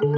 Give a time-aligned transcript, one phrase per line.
[0.00, 0.12] Bienvenue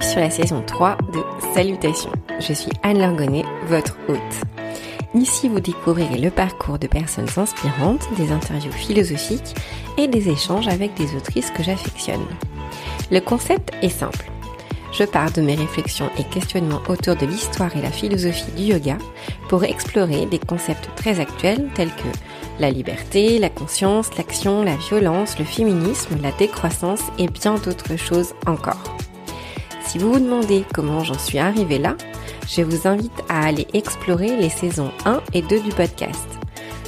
[0.00, 1.18] sur la saison 3 de
[1.54, 2.12] Salutations.
[2.38, 4.18] Je suis Anne Langonnet, votre hôte.
[5.14, 9.56] Ici, vous découvrirez le parcours de personnes inspirantes, des interviews philosophiques
[9.96, 12.24] et des échanges avec des autrices que j'affectionne.
[13.10, 14.30] Le concept est simple.
[14.92, 18.98] Je pars de mes réflexions et questionnements autour de l'histoire et la philosophie du yoga
[19.48, 22.08] pour explorer des concepts très actuels tels que
[22.60, 28.34] la liberté, la conscience, l'action, la violence, le féminisme, la décroissance et bien d'autres choses
[28.46, 28.96] encore.
[29.84, 31.96] Si vous vous demandez comment j'en suis arrivée là,
[32.48, 36.26] je vous invite à aller explorer les saisons 1 et 2 du podcast.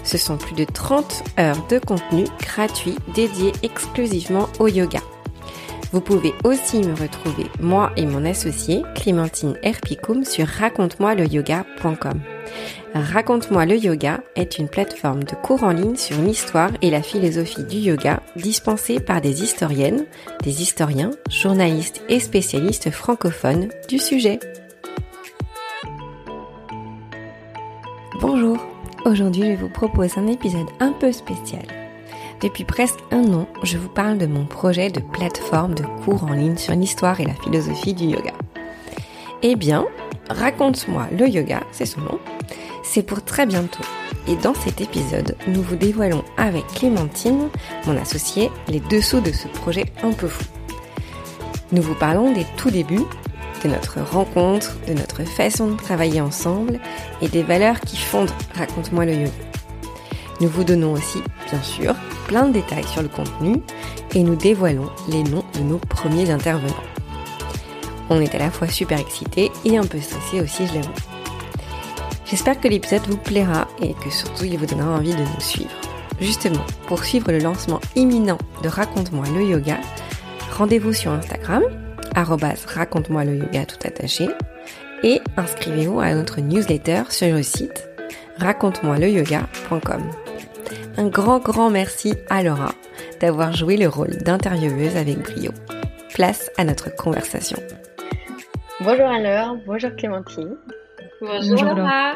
[0.02, 5.00] Ce sont plus de 30 heures de contenu gratuit dédié exclusivement au yoga.
[5.92, 12.20] Vous pouvez aussi me retrouver, moi et mon associé, Clémentine Herpicum, sur raconte-moi-le-yoga.com.
[12.94, 17.64] Raconte-moi le yoga est une plateforme de cours en ligne sur l'histoire et la philosophie
[17.64, 20.06] du yoga dispensée par des historiennes,
[20.42, 24.40] des historiens, journalistes et spécialistes francophones du sujet.
[28.20, 28.58] Bonjour,
[29.04, 31.64] aujourd'hui je vous propose un épisode un peu spécial.
[32.42, 36.32] Depuis presque un an, je vous parle de mon projet de plateforme de cours en
[36.32, 38.32] ligne sur l'histoire et la philosophie du yoga.
[39.42, 39.86] Eh bien,
[40.28, 42.18] raconte-moi le yoga, c'est son nom,
[42.82, 43.84] c'est pour très bientôt.
[44.28, 47.48] Et dans cet épisode, nous vous dévoilons avec Clémentine,
[47.86, 50.44] mon associée, les dessous de ce projet un peu fou.
[51.72, 53.06] Nous vous parlons des tout débuts,
[53.62, 56.80] de notre rencontre, de notre façon de travailler ensemble
[57.22, 59.30] et des valeurs qui fondent Raconte-moi le yoga.
[60.40, 61.18] Nous vous donnons aussi,
[61.50, 61.94] bien sûr,
[62.26, 63.60] plein de détails sur le contenu
[64.14, 66.74] et nous dévoilons les noms de nos premiers intervenants.
[68.08, 71.09] On est à la fois super excités et un peu stressés aussi, je l'avoue.
[72.30, 75.74] J'espère que l'épisode vous plaira et que surtout il vous donnera envie de nous suivre.
[76.20, 79.78] Justement, pour suivre le lancement imminent de Raconte-moi le yoga,
[80.56, 81.64] rendez-vous sur Instagram,
[82.14, 84.28] raconte-moi le yoga tout attaché,
[85.02, 87.88] et inscrivez-vous à notre newsletter sur le site
[88.38, 90.02] raconte-moi-le-yoga.com.
[90.96, 92.74] Un grand grand merci à Laura
[93.20, 95.50] d'avoir joué le rôle d'intervieweuse avec brio.
[96.14, 97.58] Place à notre conversation.
[98.80, 100.56] Bonjour alors, bonjour Clémentine.
[101.20, 102.14] Bonjour, Laura.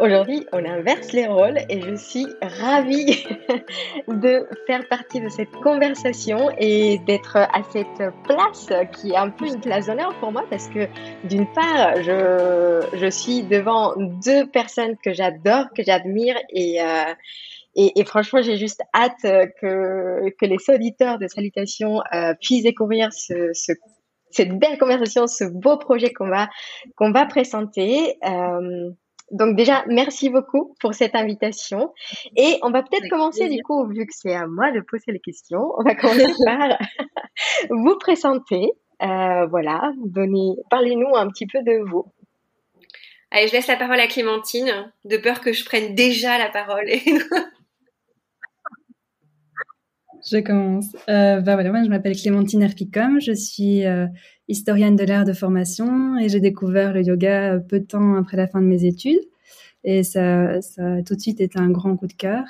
[0.00, 3.24] Aujourd'hui, on inverse les rôles et je suis ravie
[4.08, 9.46] de faire partie de cette conversation et d'être à cette place qui est un peu
[9.46, 10.88] une place d'honneur pour moi parce que
[11.28, 17.14] d'une part, je, je suis devant deux personnes que j'adore, que j'admire et, euh,
[17.76, 23.12] et, et, franchement, j'ai juste hâte que, que les auditeurs de Salutations euh, puissent découvrir
[23.12, 23.72] ce, ce
[24.30, 26.48] cette belle conversation, ce beau projet qu'on va
[26.96, 28.16] qu'on va présenter.
[28.24, 28.90] Euh,
[29.30, 31.92] donc déjà, merci beaucoup pour cette invitation.
[32.36, 35.20] Et on va peut-être commencer du coup, vu que c'est à moi de poser les
[35.20, 36.78] questions, on va commencer par
[37.70, 38.70] vous présenter.
[39.02, 42.06] Euh, voilà, donnez, parlez-nous un petit peu de vous.
[43.30, 46.86] Allez, je laisse la parole à Clémentine, de peur que je prenne déjà la parole.
[50.30, 50.94] Je commence.
[51.08, 54.06] Euh, bah voilà, moi, je m'appelle Clémentine Herpicom, je suis euh,
[54.48, 58.46] historienne de l'art de formation et j'ai découvert le yoga peu de temps après la
[58.46, 59.20] fin de mes études.
[59.84, 62.44] Et ça, ça a tout de suite été un grand coup de cœur.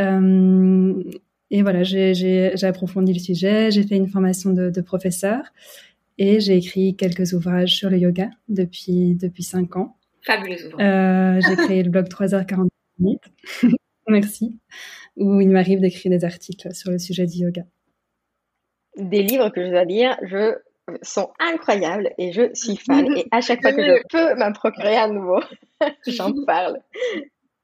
[0.00, 1.02] Euh,
[1.50, 5.42] et voilà, j'ai approfondi le sujet, j'ai fait une formation de, de professeur
[6.18, 9.96] et j'ai écrit quelques ouvrages sur le yoga depuis, depuis cinq ans.
[10.22, 10.86] Fabuleux ouvrage.
[10.86, 13.22] Euh, j'ai créé le blog 3h40 minutes.
[14.08, 14.58] Merci
[15.18, 17.62] où il m'arrive d'écrire des articles sur le sujet du yoga.
[18.96, 20.56] Des livres que je dois dire, je
[21.02, 23.16] sont incroyables et je suis fan.
[23.16, 25.40] Et à chaque fois que je peux m'en procurer à nouveau,
[26.06, 26.78] j'en parle.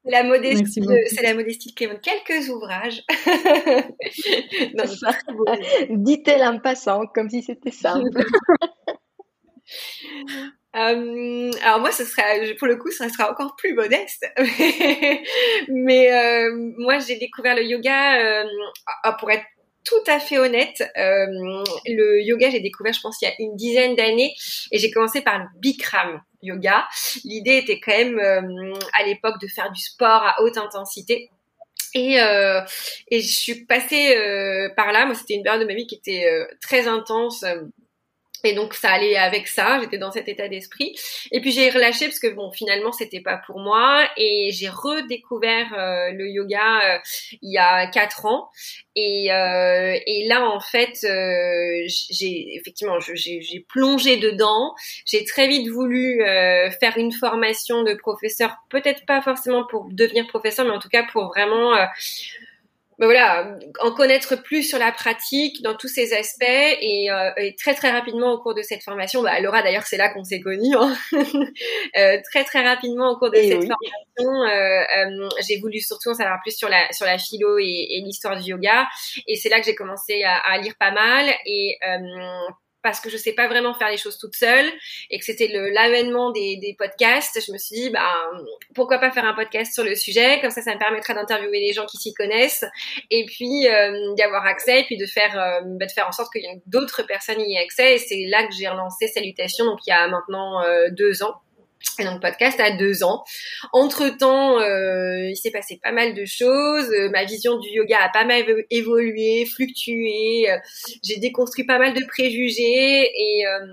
[0.07, 1.95] La modestie, c'est la modestie de Clément.
[1.99, 3.01] Quelques ouvrages.
[5.89, 8.23] Dites-le en passant, comme si c'était simple.
[10.75, 12.23] Euh, alors moi, ce sera,
[12.57, 14.25] pour le coup, ça sera encore plus modeste.
[15.69, 18.43] Mais euh, moi, j'ai découvert le yoga, euh,
[19.19, 19.45] pour être
[19.85, 23.55] tout à fait honnête, euh, le yoga, j'ai découvert, je pense, il y a une
[23.55, 24.33] dizaine d'années,
[24.71, 26.87] et j'ai commencé par le Bikram yoga.
[27.23, 31.29] L'idée était quand même, euh, à l'époque, de faire du sport à haute intensité.
[31.93, 34.17] Et, et je suis passée
[34.75, 35.05] par là.
[35.05, 37.45] Moi, c'était une période de ma vie qui était très intense
[38.43, 40.95] et donc ça allait avec ça, j'étais dans cet état d'esprit.
[41.31, 45.73] Et puis j'ai relâché parce que bon finalement c'était pas pour moi et j'ai redécouvert
[45.73, 46.99] euh, le yoga euh,
[47.41, 48.49] il y a quatre ans
[48.95, 54.73] et, euh, et là en fait j'ai effectivement j'ai plongé dedans.
[55.05, 60.65] J'ai très vite voulu faire une formation de professeur, peut-être pas forcément pour devenir professeur,
[60.65, 61.75] mais en tout cas pour vraiment
[62.97, 67.55] ben voilà, en connaître plus sur la pratique dans tous ces aspects et, euh, et,
[67.55, 70.39] très très rapidement au cours de cette formation, bah Laura d'ailleurs c'est là qu'on s'est
[70.39, 70.95] connus, hein.
[71.97, 76.13] euh, très très rapidement au cours de cette formation, euh, euh, j'ai voulu surtout en
[76.13, 78.87] savoir plus sur la sur la philo et, et l'histoire du yoga
[79.27, 81.97] et c'est là que j'ai commencé à, à, lire pas mal et euh,
[82.85, 84.71] parce que je sais pas vraiment faire les choses toute seule
[85.09, 88.29] et que c'était l'avènement des, podcasts, je me suis dit bah
[88.75, 90.39] pourquoi pas faire un podcast sur le sujet?
[90.39, 92.63] Comme ça ça me permettra d'interviewer les gens qui s'y connaissent
[93.09, 96.11] et puis euh, d'y avoir accès et puis de faire euh, bah, de faire en
[96.11, 99.79] sorte que d'autres personnes y aient accès et c'est là que j'ai relancé Salutations donc
[99.87, 101.41] il y a maintenant euh, deux ans
[101.99, 103.23] et donc podcast a deux ans.
[103.71, 106.89] Entre temps, euh, il s'est passé pas mal de choses.
[106.91, 110.51] Euh, ma vision du yoga a pas mal évolué, fluctué.
[110.51, 110.57] Euh,
[111.03, 113.65] j'ai déconstruit pas mal de préjugés et euh,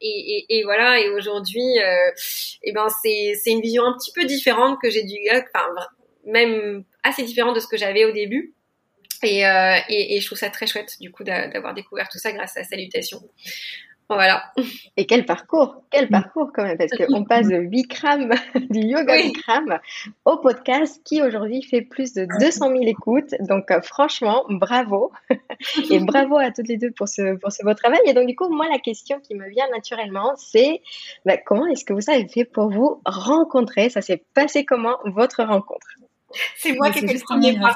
[0.00, 1.00] et, et, et, voilà.
[1.00, 1.78] Et aujourd'hui,
[2.62, 5.44] eh ben c'est c'est une vision un petit peu différente que j'ai du yoga,
[6.26, 8.54] même assez différente de ce que j'avais au début.
[9.24, 12.56] Et, et, et, je trouve ça très chouette du coup d'avoir découvert tout ça grâce
[12.56, 13.20] à Salutations.
[14.08, 14.42] Voilà.
[14.96, 18.30] Et quel parcours, quel parcours quand même, parce qu'on passe de Bikram,
[18.70, 19.78] du yoga Bikram,
[20.24, 23.34] au podcast qui aujourd'hui fait plus de 200 000 écoutes.
[23.40, 25.12] Donc euh, franchement, bravo.
[25.90, 28.00] Et bravo à toutes les deux pour ce, pour ce beau travail.
[28.06, 30.80] Et donc du coup, moi, la question qui me vient naturellement, c'est
[31.26, 33.90] bah, comment est-ce que vous avez fait pour vous rencontrer?
[33.90, 35.86] Ça s'est passé comment votre rencontre?
[36.56, 37.74] C'est moi qui ai fait le premier pas.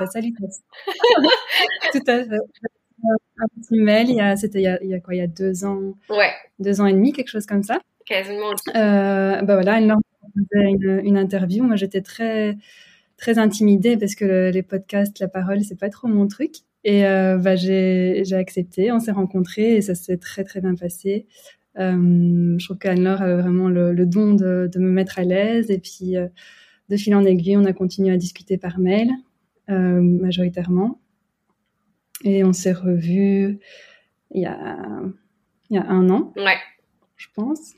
[1.92, 2.72] Tout à fait
[3.04, 5.18] un petit mail, il y a, c'était il y a, il y a quoi, il
[5.18, 6.30] y a deux ans, ouais.
[6.58, 7.80] deux ans et demi, quelque chose comme ça.
[8.06, 8.50] Quasiment.
[8.74, 9.92] Euh, bah voilà, elle
[10.34, 11.64] faisait une, une interview.
[11.64, 12.56] Moi, j'étais très,
[13.16, 16.56] très intimidée parce que les podcasts, la parole, c'est pas trop mon truc.
[16.84, 20.74] Et euh, bah, j'ai, j'ai accepté, on s'est rencontrés et ça s'est très très bien
[20.74, 21.26] passé.
[21.78, 25.70] Euh, je trouve qu'Anne-Laure avait vraiment le, le don de, de, me mettre à l'aise
[25.70, 26.26] et puis euh,
[26.90, 29.10] de fil en aiguille, on a continué à discuter par mail
[29.68, 31.00] majoritairement.
[32.24, 33.58] Et on s'est revus
[34.30, 34.76] il y a,
[35.70, 36.32] il y a un an.
[36.36, 36.58] Ouais.
[37.16, 37.74] Je pense.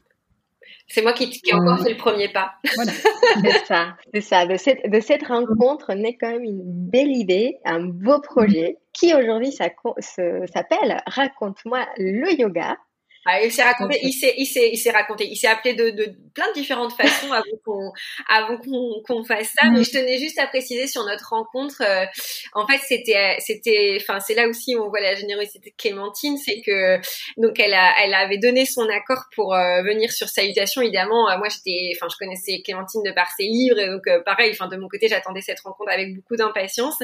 [0.86, 2.52] C'est moi qui, qui ai encore fait le premier pas.
[2.74, 2.92] Voilà.
[3.42, 4.46] c'est ça, c'est ça.
[4.46, 9.14] De cette, de cette rencontre naît quand même une belle idée, un beau projet qui
[9.14, 12.76] aujourd'hui s'appelle Raconte-moi le yoga.
[13.26, 15.90] Ah, il s'est raconté, il s'est, il s'est, il s'est raconté, il s'est appelé de,
[15.90, 17.92] de plein de différentes façons avant qu'on,
[18.28, 19.70] avant qu'on, qu'on fasse ça.
[19.70, 21.80] Mais je tenais juste à préciser sur notre rencontre.
[21.80, 22.04] Euh,
[22.52, 26.36] en fait, c'était, c'était, enfin, c'est là aussi où on voit la générosité de Clémentine,
[26.36, 26.98] c'est que
[27.40, 30.82] donc elle a, elle avait donné son accord pour euh, venir sur Salutation.
[30.82, 34.50] Évidemment, euh, moi j'étais, enfin, je connaissais Clémentine de par ses livres et donc pareil,
[34.52, 36.96] enfin de mon côté, j'attendais cette rencontre avec beaucoup d'impatience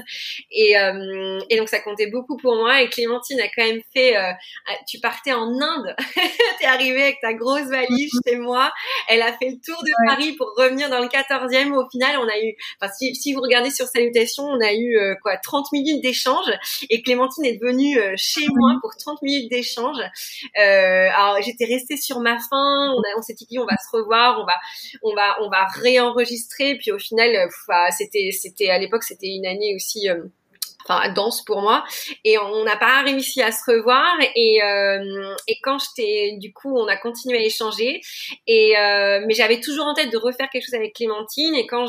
[0.51, 0.75] et
[1.51, 2.83] et donc ça comptait beaucoup pour moi.
[2.83, 4.15] Et Clémentine a quand même fait,
[4.87, 5.95] tu partais en Inde.
[6.61, 8.73] T'es arrivée avec ta grosse valise chez moi.
[9.09, 11.73] Elle a fait le tour de Paris pour revenir dans le 14e.
[11.73, 14.97] Au final, on a eu, enfin, si, si vous regardez sur Salutations, on a eu
[14.97, 16.51] euh, quoi 30 minutes d'échange
[16.89, 19.99] et Clémentine est venue euh, chez moi pour 30 minutes d'échange.
[20.59, 22.95] Euh, alors j'étais restée sur ma faim.
[22.97, 24.55] On, a, on s'est dit on va se revoir, on va,
[25.03, 26.77] on va, on va réenregistrer.
[26.77, 30.09] Puis au final, bah, c'était, c'était à l'époque, c'était une année aussi
[30.85, 31.85] enfin danse pour moi.
[32.25, 34.17] Et on n'a pas réussi à se revoir.
[34.37, 38.01] Et euh, et quand j'étais du coup on a continué à échanger.
[38.47, 41.55] Et euh, mais j'avais toujours en tête de refaire quelque chose avec Clémentine.
[41.55, 41.87] Et quand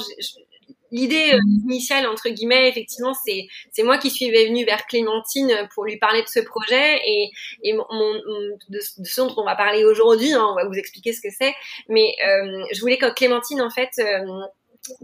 [0.91, 5.85] l'idée euh, initiale entre guillemets effectivement c'est c'est moi qui suis venue vers Clémentine pour
[5.85, 6.99] lui parler de ce projet.
[7.05, 7.29] Et
[7.63, 11.13] et mon, de, de, ce dont on va parler aujourd'hui hein, on va vous expliquer
[11.13, 11.53] ce que c'est.
[11.87, 14.25] Mais euh, je voulais que Clémentine en fait euh,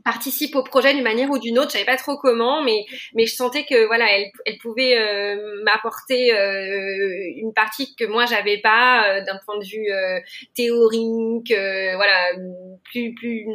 [0.04, 1.70] participe au projet d'une manière ou d'une autre.
[1.70, 5.64] Je savais pas trop comment, mais mais je sentais que voilà, elle, elle pouvait euh,
[5.64, 9.88] m'apporter euh, une partie que moi j'avais pas euh, d'un point de vue
[10.56, 11.54] théorique,
[11.96, 12.32] voilà,
[12.86, 13.46] plus plus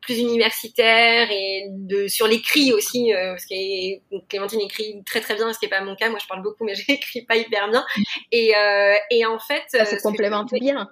[0.00, 5.58] plus universitaire et de sur l'écrit aussi, parce que Clémentine écrit très très bien, ce
[5.58, 6.08] qui est pas mon cas.
[6.08, 7.84] Moi, je parle beaucoup, mais j'écris pas hyper bien.
[8.30, 8.52] Et
[9.10, 10.88] et en fait, ça se complémente bien.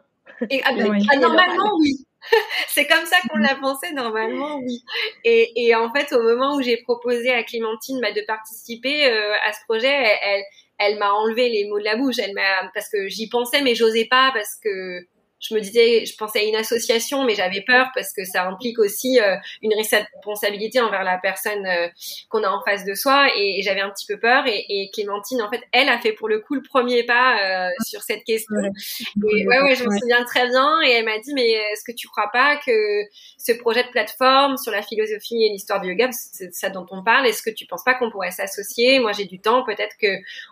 [0.48, 0.70] Et, ah,
[1.12, 2.06] ah, normalement, oui.
[2.68, 4.82] c'est comme ça qu'on l'a pensé normalement, oui.
[5.24, 9.32] Et, et, en fait, au moment où j'ai proposé à Clémentine bah, de participer euh,
[9.44, 10.42] à ce projet, elle,
[10.78, 12.16] elle, m'a enlevé les mots de la bouche.
[12.18, 15.06] Elle m'a parce que j'y pensais, mais j'osais pas parce que
[15.40, 18.78] je me disais, je pensais à une association, mais j'avais peur parce que ça implique
[18.78, 21.88] aussi euh, une responsabilité envers la personne euh,
[22.28, 24.46] qu'on a en face de soi, et, j'avais un petit peu peur.
[24.46, 27.70] Et, et, Clémentine, en fait, elle a fait pour le coup le premier pas euh,
[27.86, 28.56] sur cette question.
[28.60, 30.80] Et ouais, ouais, je me souviens très bien.
[30.86, 33.02] Et elle m'a dit, mais est-ce que tu crois pas que
[33.38, 37.02] ce projet de plateforme sur la philosophie et l'histoire du yoga, c'est ça dont on
[37.02, 38.98] parle, est-ce que tu penses pas qu'on pourrait s'associer?
[38.98, 40.08] Moi, j'ai du temps, peut-être que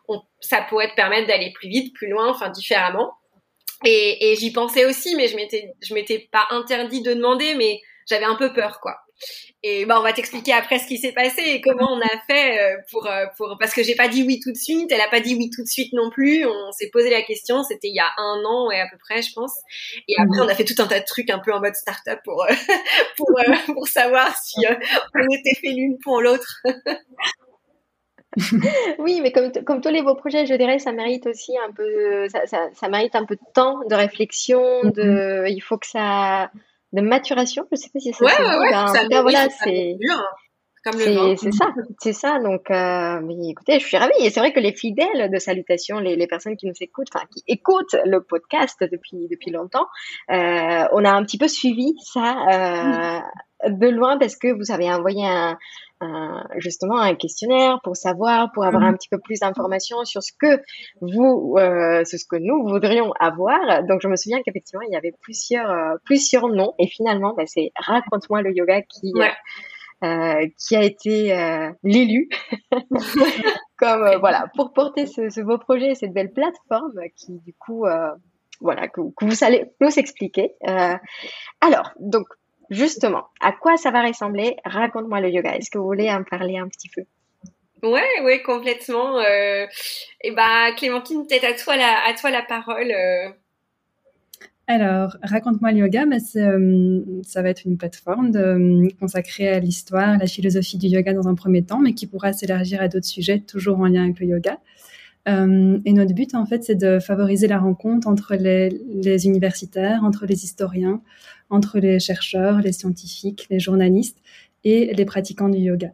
[0.08, 3.17] on, ça pourrait te permettre d'aller plus vite, plus loin, enfin différemment.
[3.84, 7.80] Et, et j'y pensais aussi, mais je m'étais, je m'étais pas interdit de demander, mais
[8.06, 8.96] j'avais un peu peur, quoi.
[9.64, 12.60] Et bah, on va t'expliquer après ce qui s'est passé et comment on a fait
[12.60, 15.08] euh, pour, euh, pour, parce que j'ai pas dit oui tout de suite, elle a
[15.08, 16.46] pas dit oui tout de suite non plus.
[16.46, 19.20] On s'est posé la question, c'était il y a un an et à peu près,
[19.20, 19.52] je pense.
[20.06, 22.20] Et après, on a fait tout un tas de trucs un peu en mode start-up
[22.24, 22.54] pour, euh,
[23.16, 23.28] pour,
[23.74, 24.60] pour savoir si
[25.14, 26.62] on était fait l'une pour l'autre.
[28.98, 32.28] oui, mais comme, comme tous les beaux projets, je dirais, ça mérite aussi un peu,
[32.28, 35.52] ça, ça, ça mérite un peu de temps, de réflexion, de, mm-hmm.
[35.52, 36.50] il faut que ça,
[36.92, 39.96] de maturation, je sais pas si ça ouais, ouais, ouais, ça, voilà, c'est,
[41.36, 41.66] c'est ça,
[41.98, 42.38] c'est ça.
[42.38, 44.12] Donc, euh, mais écoutez, je suis ravie.
[44.20, 47.26] Et c'est vrai que les fidèles de Salutations, les, les personnes qui nous écoutent, enfin
[47.30, 49.86] qui écoutent le podcast depuis depuis longtemps,
[50.30, 53.22] euh, on a un petit peu suivi ça
[53.64, 55.58] euh, de loin parce que vous avez envoyé un,
[56.56, 60.60] justement un questionnaire pour savoir, pour avoir un petit peu plus d'informations sur ce que
[61.00, 63.84] vous, euh, ce que nous voudrions avoir.
[63.84, 66.74] Donc, je me souviens qu'effectivement, il y avait plusieurs, euh, plusieurs noms.
[66.78, 69.12] Et finalement, bah, c'est Raconte-moi le yoga qui,
[70.04, 72.28] euh, qui a été euh, l'élu.
[73.78, 77.84] Comme euh, voilà pour porter ce, ce, beau projet cette belle plateforme qui du coup
[78.60, 80.54] voilà que, que, vous allez nous expliquer.
[81.60, 82.26] Alors donc
[82.70, 84.56] justement à quoi ça va ressembler?
[84.64, 87.02] Raconte-moi le yoga est-ce que vous voulez en parler un petit peu?
[87.82, 89.18] Ouais, ouais, complètement.
[89.18, 89.66] Euh,
[90.22, 92.92] et bah, Clémentine, peut-être à toi la, à toi la parole.
[94.70, 99.60] Alors, raconte-moi le yoga, mais euh, ça va être une plateforme de, euh, consacrée à
[99.60, 102.88] l'histoire, à la philosophie du yoga dans un premier temps, mais qui pourra s'élargir à
[102.88, 104.58] d'autres sujets, toujours en lien avec le yoga.
[105.26, 110.04] Euh, et notre but, en fait, c'est de favoriser la rencontre entre les, les, universitaires,
[110.04, 111.00] entre les historiens,
[111.50, 114.18] entre les chercheurs, les scientifiques, les journalistes
[114.64, 115.92] et les pratiquants du yoga.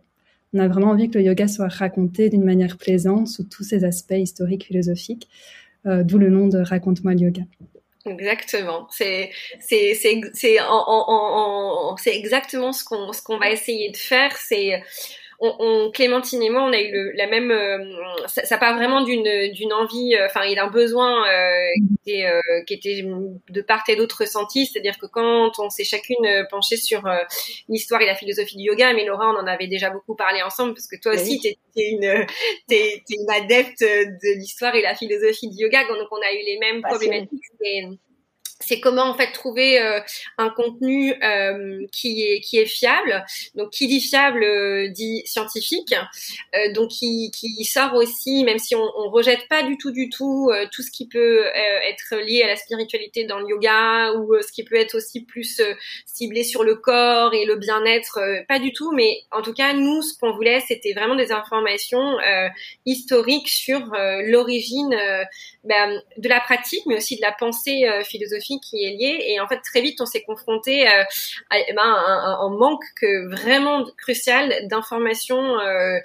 [0.53, 3.85] On a vraiment envie que le yoga soit raconté d'une manière plaisante sous tous ses
[3.85, 5.29] aspects historiques, philosophiques,
[5.87, 7.43] euh, d'où le nom de Raconte-moi le yoga.
[8.07, 8.87] Exactement.
[8.91, 9.31] C'est
[9.61, 14.37] c'est c'est c'est en, en, en, c'est exactement ce qu'on ce va essayer de faire.
[14.37, 14.83] C'est
[15.41, 17.51] on, on, Clémentine et moi, on a eu le, la même.
[17.51, 17.79] Euh,
[18.27, 21.67] ça, ça, part vraiment d'une d'une envie, euh, enfin, il a un besoin euh,
[22.05, 23.05] qui, était, euh, qui était
[23.49, 24.67] de part et d'autre ressenti.
[24.67, 27.03] C'est-à-dire que quand on s'est chacune penché sur
[27.69, 30.75] l'histoire et la philosophie du yoga, mais Laura, on en avait déjà beaucoup parlé ensemble
[30.75, 32.27] parce que toi aussi, tu es une
[32.69, 36.59] t'es, une adepte de l'histoire et la philosophie du yoga, donc on a eu les
[36.59, 37.41] mêmes problématiques
[38.61, 40.01] c'est comment en fait trouver euh,
[40.39, 43.25] un contenu euh, qui est qui est fiable.
[43.55, 45.95] Donc qui dit fiable euh, dit scientifique.
[46.75, 50.51] donc qui, qui sort aussi, même si on, on rejette pas du tout du tout
[50.73, 54.65] tout ce qui peut être lié à la spiritualité dans le yoga ou ce qui
[54.65, 55.61] peut être aussi plus
[56.07, 58.93] ciblé sur le corps et le bien-être, pas du tout.
[58.93, 62.17] Mais en tout cas nous ce qu'on voulait c'était vraiment des informations
[62.87, 63.81] historiques sur
[64.25, 64.97] l'origine
[65.65, 69.25] ben, de la pratique, mais aussi de la pensée philosophique qui est lié.
[69.29, 71.03] Et en fait, très vite, on s'est confronté euh,
[71.51, 75.99] à, eh ben, un, un, manque que vraiment crucial d'informations euh,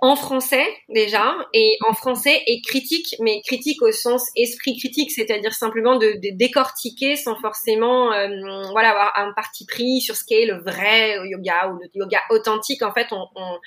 [0.00, 5.54] en français déjà et en français et critique mais critique au sens esprit critique c'est-à-dire
[5.54, 8.28] simplement de, décortiquer sans forcément euh,
[8.72, 12.82] voilà avoir un parti pris sur ce qu'est le vrai yoga ou le yoga authentique.
[12.82, 13.58] En fait on, on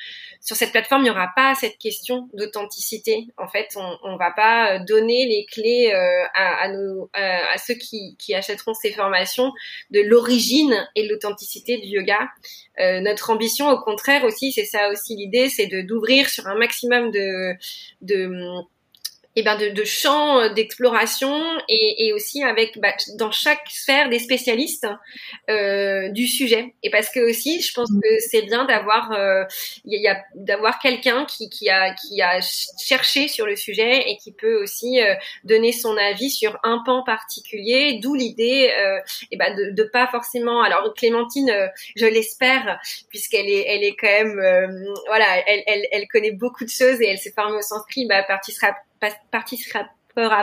[0.42, 3.28] sur cette plateforme il n'y aura pas cette question d'authenticité.
[3.38, 8.16] En fait on, on va pas donner les clés euh, à, à, à ceux qui,
[8.20, 9.52] qui achèteront ces formations
[9.92, 12.20] de l'origine et l'authenticité du yoga.
[12.80, 17.12] Euh, notre ambition au contraire aussi c'est ça aussi l'idée c'est d'ouvrir sur un maximum
[17.12, 17.54] de,
[18.02, 18.28] de
[19.40, 21.32] eh ben de, de champs euh, d'exploration
[21.70, 24.88] et, et, aussi avec bah, dans chaque sphère des spécialistes
[25.52, 26.74] euh, du sujet.
[26.82, 29.44] Et parce que aussi je pense que c'est bien d'avoir euh,
[29.86, 32.40] il y a d'avoir quelqu'un qui, qui a qui a
[32.84, 35.14] cherché sur le sujet et qui peut aussi euh,
[35.44, 38.98] donner son avis sur un pan particulier d'où l'idée euh,
[39.30, 41.52] et ben de, de pas forcément alors Clémentine
[41.96, 42.80] je l'espère
[43.10, 47.06] puisqu'elle est elle est quand même voilà elle, elle elle connaît beaucoup de choses et
[47.06, 48.76] elle s'est formée au sanskrit bah participera
[49.32, 49.88] participera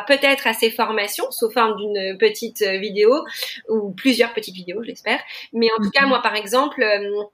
[0.07, 3.25] peut-être à ces formations sous forme d'une petite euh, vidéo
[3.69, 5.21] ou plusieurs petites vidéos, j'espère.
[5.53, 6.11] Mais en tout cas, mhm.
[6.11, 7.25] moi, par exemple, euh,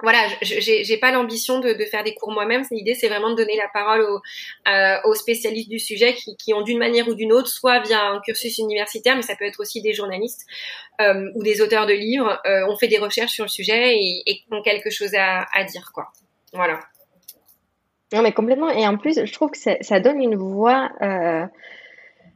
[0.00, 2.62] voilà, j'ai pas l'ambition de, de, faire des cours moi-même.
[2.70, 4.20] L'idée, c'est vraiment de donner la parole aux,
[4.68, 8.00] euh, aux spécialistes du sujet qui, qui ont d'une manière ou d'une autre, soit via
[8.04, 10.46] un cursus universitaire, mais ça peut être aussi des journalistes
[11.00, 14.44] euh, ou des auteurs de livres, ont fait des recherches sur le sujet et, et
[14.52, 16.12] ont quelque chose à, à, dire, quoi.
[16.52, 16.78] Voilà.
[18.12, 18.70] Non, mais complètement.
[18.70, 21.46] Et en plus, je trouve que ça, donne une voix euh,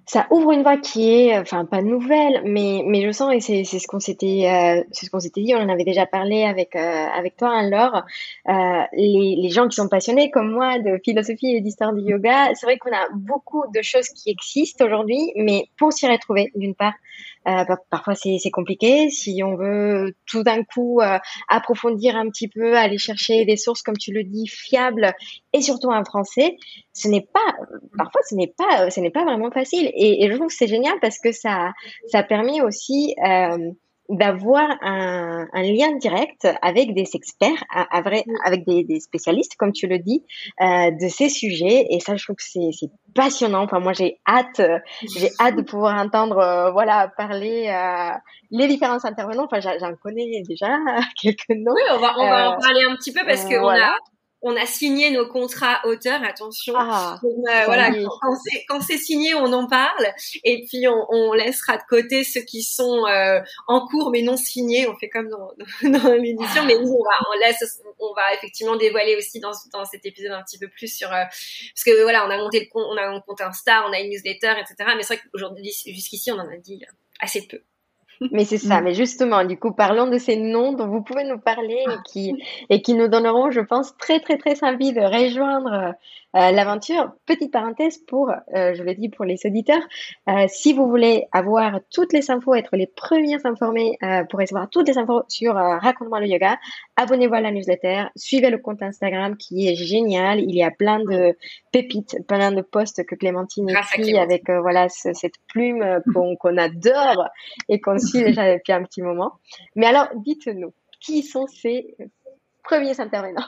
[0.07, 3.79] ça ouvre une voie qui est, enfin pas nouvelle, mais mais je sens et c'est
[3.79, 7.37] ce qu'on s'était euh, ce qu'on dit, on en avait déjà parlé avec euh, avec
[7.37, 8.03] toi, hein, Laure.
[8.49, 12.53] Euh, les les gens qui sont passionnés comme moi de philosophie et d'histoire du yoga,
[12.55, 16.75] c'est vrai qu'on a beaucoup de choses qui existent aujourd'hui, mais pour s'y retrouver, d'une
[16.75, 16.95] part,
[17.49, 19.11] euh, parfois c'est compliqué.
[19.11, 21.19] Si on veut tout d'un coup euh,
[21.49, 25.13] approfondir un petit peu, aller chercher des sources, comme tu le dis, fiables
[25.53, 26.57] et surtout en français,
[26.93, 27.55] ce n'est pas,
[27.97, 29.91] parfois ce n'est pas, ce n'est pas vraiment facile.
[29.95, 31.73] Et, et je trouve que c'est génial parce que ça,
[32.09, 33.71] ça permet aussi euh,
[34.13, 37.65] d'avoir un, un, lien direct avec des experts,
[38.05, 40.25] vrai, avec des, des, spécialistes, comme tu le dis,
[40.61, 41.87] euh, de ces sujets.
[41.91, 43.63] Et ça, je trouve que c'est passionnant.
[43.63, 44.61] Enfin, moi, j'ai hâte,
[45.17, 48.15] j'ai hâte de pouvoir entendre, euh, voilà, parler euh,
[48.51, 49.49] les différents intervenants.
[49.51, 50.69] Enfin, j'en connais déjà
[51.21, 51.73] quelques noms.
[51.75, 53.97] Oui, on va, on va en euh, parler un petit peu parce qu'on a
[54.43, 56.75] on a signé nos contrats auteurs, attention.
[56.77, 57.91] Ah, euh, voilà,
[58.69, 60.07] quand c'est signé, on en parle,
[60.43, 64.37] et puis on, on, laissera de côté ceux qui sont euh, en cours mais non
[64.37, 64.89] signés.
[64.89, 68.77] On fait comme dans, dans l'édition, mais nous on va, on laisse, on va effectivement
[68.77, 72.27] dévoiler aussi dans, dans cet épisode un petit peu plus sur, euh, parce que voilà,
[72.27, 74.91] on a monté le compte, on a un compte Insta, on a une newsletter, etc.
[74.97, 76.83] Mais c'est vrai qu'aujourd'hui, jusqu'ici, on en a dit
[77.21, 77.61] assez peu.
[78.31, 78.81] Mais c'est ça.
[78.81, 78.85] Mm.
[78.85, 82.35] Mais justement, du coup, parlons de ces noms dont vous pouvez nous parler et qui,
[82.71, 85.95] et qui nous donneront, je pense, très, très, très envie de rejoindre
[86.35, 87.13] euh, l'aventure.
[87.27, 89.83] Petite parenthèse pour, euh, je le dis pour les auditeurs,
[90.29, 93.99] euh, si vous voulez avoir toutes les infos, être les premiers informés
[94.31, 96.59] pour recevoir toutes les infos sur Raconte-moi le yoga,
[96.97, 100.41] abonnez-vous à la newsletter, suivez le compte Instagram qui est génial.
[100.41, 101.37] Il y a plein de
[101.71, 107.29] pépites, plein de posts que Clémentine écrit avec voilà cette plume qu'on adore
[107.69, 109.35] et qu'on suit déjà depuis un petit moment.
[109.77, 111.97] Mais alors, dites-nous, qui sont ces
[112.63, 113.45] premiers intervenants?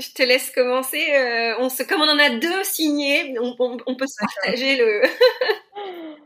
[0.00, 1.02] Je te laisse commencer.
[1.14, 5.02] Euh, on se, comme on en a deux signés, on, peut se partager le.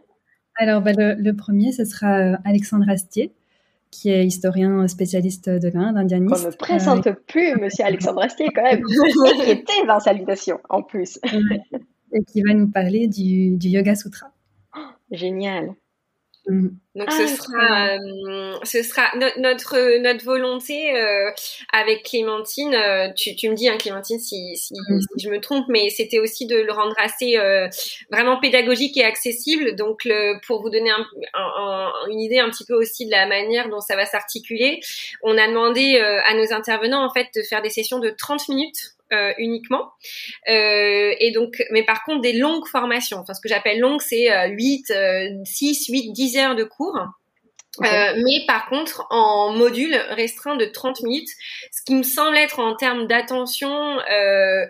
[0.56, 3.32] Alors, bah, le, premier, ce sera euh, Alexandre Astier,
[3.90, 6.44] qui est historien spécialiste de l'Inde, indianiste.
[6.44, 8.82] On ne présente euh, plus Monsieur Alexandre Astier, quand même,
[9.44, 11.18] qui était dans Salutation, en plus.
[12.12, 14.28] Et qui va nous parler du, du Yoga Sutra.
[15.10, 15.74] génial.
[16.46, 16.68] Mm.
[16.94, 19.02] Donc ce ah, sera, euh, ce sera
[19.38, 21.30] notre notre volonté euh,
[21.72, 22.74] avec Clémentine.
[22.74, 25.00] Euh, tu, tu me dis, hein, Clémentine, si, si, mm.
[25.00, 27.36] si, je me trompe, mais c'était aussi de le rendre assez
[28.10, 29.74] vraiment pédagogique et accessible.
[29.74, 33.26] Donc le, pour vous donner un, un, une idée un petit peu aussi de la
[33.26, 34.80] manière dont ça va s'articuler,
[35.22, 38.94] on a demandé à nos intervenants en fait de faire des sessions de 30 minutes
[39.14, 39.92] euh, uniquement.
[40.48, 43.18] Euh, et donc, mais par contre, des longues formations.
[43.18, 44.92] Enfin, ce que j'appelle longue, c'est 8,
[45.44, 46.98] 6, 8, 10 heures de cours.
[47.82, 51.28] Euh, mais par contre, en module restreint de 30 minutes,
[51.72, 54.66] ce qui me semble être en termes d'attention euh,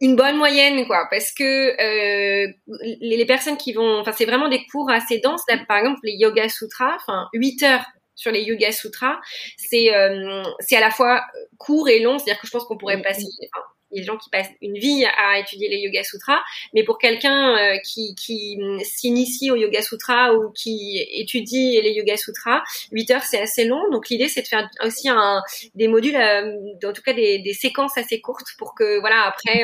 [0.00, 2.52] une, bonne moyenne, quoi, parce que euh,
[3.00, 5.44] les, les, personnes qui vont, enfin, c'est vraiment des cours assez denses.
[5.68, 7.84] par exemple, les Yoga Sutras, enfin, 8 heures
[8.22, 9.18] sur les Yoga Sutras,
[9.56, 11.22] c'est euh, c'est à la fois
[11.58, 14.06] court et long, c'est-à-dire que je pense qu'on pourrait passer enfin, il y a des
[14.06, 16.40] gens qui passent une vie à étudier les Yoga Sutras,
[16.72, 22.16] mais pour quelqu'un euh, qui, qui s'initie au Yoga Sutra ou qui étudie les Yoga
[22.16, 23.90] Sutras, 8 heures c'est assez long.
[23.90, 25.42] Donc l'idée c'est de faire aussi un,
[25.74, 29.62] des modules, euh, en tout cas des, des, séquences assez courtes pour que voilà après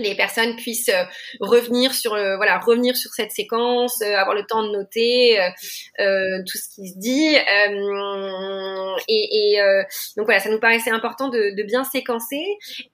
[0.00, 1.04] les personnes puissent euh,
[1.40, 5.38] revenir sur euh, revenir sur cette séquence euh, avoir le temps de noter
[5.98, 7.36] tout ce qui se dit
[9.08, 9.58] et,
[10.16, 12.42] donc voilà ça nous paraissait important de, bien séquencer.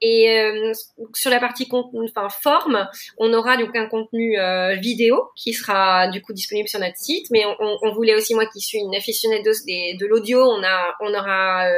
[0.00, 0.72] Et
[1.14, 2.88] sur la partie contenu enfin forme
[3.18, 4.36] on aura donc un contenu
[4.78, 7.28] vidéo qui sera du coup disponible sur notre site.
[7.30, 11.68] Mais on, voulait aussi moi qui suis une aficionade de, l'audio on aura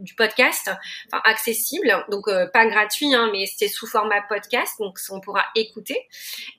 [0.00, 0.70] du, podcast
[1.12, 2.04] accessible.
[2.10, 5.96] Donc pas gratuit hein, mais c'est sous format podcast donc on pourra écouter.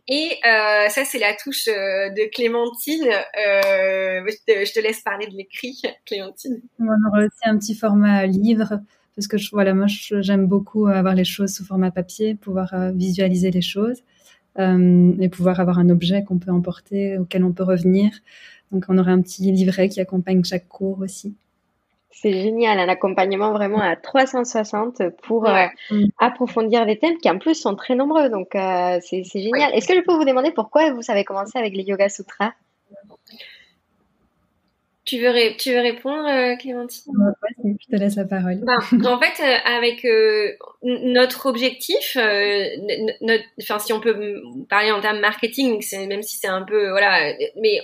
[0.08, 3.04] Et euh, ça, c'est la touche euh, de Clémentine.
[3.04, 6.62] Euh, je, te, laisse parler de l'écrit, Clémentine.
[6.80, 8.80] On aura aussi un petit format livre
[9.16, 13.62] parce que voilà, moi j'aime beaucoup avoir les choses sous format papier, pouvoir visualiser les
[13.62, 14.04] choses
[14.60, 18.12] et pouvoir avoir un objet qu'on peut emporter, auquel on peut revenir.
[18.74, 21.34] Donc on aura un petit livret qui accompagne chaque cours aussi.
[22.18, 25.66] C'est génial, un accompagnement vraiment à 360 pour euh,
[26.18, 28.30] approfondir des thèmes qui en plus sont très nombreux.
[28.30, 29.74] Donc euh, c'est génial.
[29.74, 32.54] Est-ce que je peux vous demander pourquoi vous avez commencé avec les Yoga Sutras?
[35.06, 37.14] Tu veux, tu veux répondre, euh, Clémentine?
[37.64, 38.62] Je te laisse la parole.
[38.64, 42.18] Ben, en fait, euh, avec euh, notre objectif,
[43.22, 47.82] notre, si on peut parler en termes marketing, même si c'est un peu, voilà, mais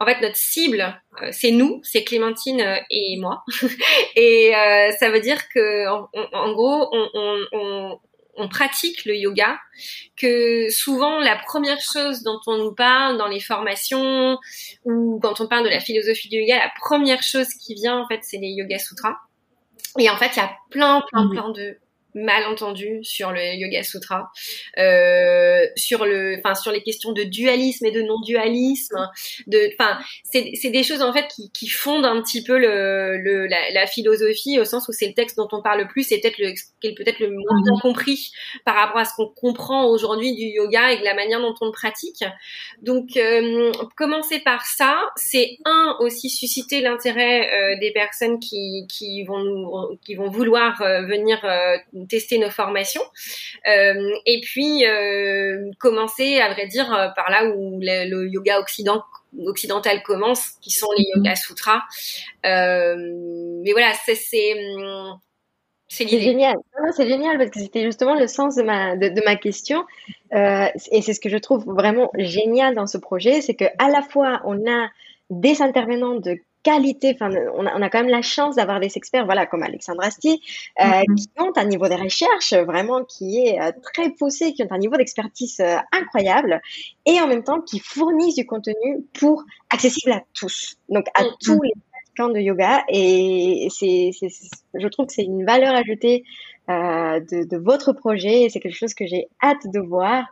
[0.00, 3.44] en fait, notre cible, c'est nous, c'est Clémentine et moi.
[4.16, 4.52] et
[4.98, 7.98] ça veut dire que, en, gros, on, on,
[8.38, 9.58] on pratique le yoga,
[10.16, 14.38] que souvent la première chose dont on nous parle dans les formations
[14.84, 18.06] ou quand on parle de la philosophie du yoga, la première chose qui vient en
[18.06, 19.16] fait, c'est les Yoga Sutras.
[19.98, 21.78] Et en fait, il y a plein, plein, plein de
[22.14, 24.30] malentendu sur le Yoga Sutra,
[24.78, 29.10] euh, sur le, enfin sur les questions de dualisme et de non-dualisme,
[29.46, 33.18] de, enfin c'est c'est des choses en fait qui, qui fondent un petit peu le,
[33.18, 36.02] le la, la, philosophie au sens où c'est le texte dont on parle le plus,
[36.02, 38.30] c'est peut-être le qui est peut-être le moins bien compris
[38.64, 41.66] par rapport à ce qu'on comprend aujourd'hui du yoga et de la manière dont on
[41.66, 42.24] le pratique.
[42.82, 49.24] Donc euh, commencer par ça, c'est un aussi susciter l'intérêt euh, des personnes qui qui
[49.24, 53.02] vont nous qui vont vouloir euh, venir euh, tester nos formations.
[53.66, 59.02] Euh, et puis euh, commencer, à vrai dire, euh, par là où le, yoga occident,
[59.46, 61.82] occidental commence, qui sont les yoga sutras.
[62.44, 64.14] mais voilà, c'est
[65.88, 66.56] c'est génial.
[66.94, 69.84] C'est génial parce que c'était justement le sens de ma, de, de ma question.
[70.34, 73.88] Euh, et c'est ce que je trouve vraiment génial dans ce projet, c'est que à
[73.88, 74.88] la fois on a
[75.30, 77.14] des intervenants de qualité.
[77.14, 80.02] Enfin, on a, on a quand même la chance d'avoir des experts, voilà, comme Alexandre
[80.02, 80.40] Astier,
[80.80, 81.14] euh, mm-hmm.
[81.16, 84.78] qui ont un niveau de recherche vraiment qui est euh, très poussé, qui ont un
[84.78, 86.60] niveau d'expertise euh, incroyable,
[87.06, 91.34] et en même temps qui fournissent du contenu pour accessible à tous, donc à mm-hmm.
[91.40, 92.84] tous les pratiquants de yoga.
[92.88, 94.10] Et c'est,
[94.74, 96.24] je trouve que c'est une valeur ajoutée
[96.68, 100.26] de, de, votre projet et c'est quelque chose que j'ai hâte de voir.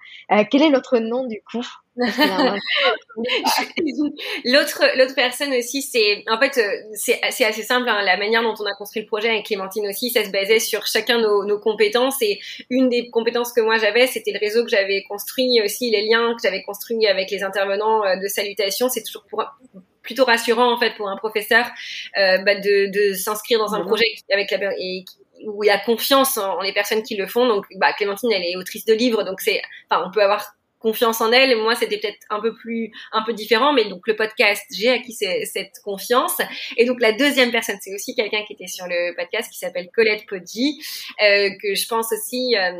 [0.50, 1.66] Quel est notre nom du coup?
[4.44, 8.54] L'autre l'autre personne aussi, c'est en fait euh, c'est assez simple hein, la manière dont
[8.58, 11.58] on a construit le projet avec Clémentine aussi, ça se basait sur chacun nos, nos
[11.58, 15.90] compétences et une des compétences que moi j'avais, c'était le réseau que j'avais construit aussi
[15.90, 19.42] les liens que j'avais construits avec les intervenants euh, de salutation, c'est toujours pour
[20.02, 21.66] plutôt rassurant en fait pour un professeur
[22.18, 25.04] euh, bah, de, de s'inscrire dans un projet avec la et
[25.44, 27.46] où il y a confiance en, les personnes qui le font.
[27.46, 31.20] Donc, bah, Clémentine, elle est autrice de livres, donc c'est, enfin, on peut avoir confiance
[31.20, 31.56] en elle.
[31.56, 35.14] Moi, c'était peut-être un peu plus, un peu différent, mais donc le podcast, j'ai acquis
[35.14, 36.38] cette confiance.
[36.76, 39.88] Et donc la deuxième personne, c'est aussi quelqu'un qui était sur le podcast qui s'appelle
[39.94, 40.80] Colette Poggi,
[41.22, 42.56] euh, que je pense aussi.
[42.56, 42.72] Euh,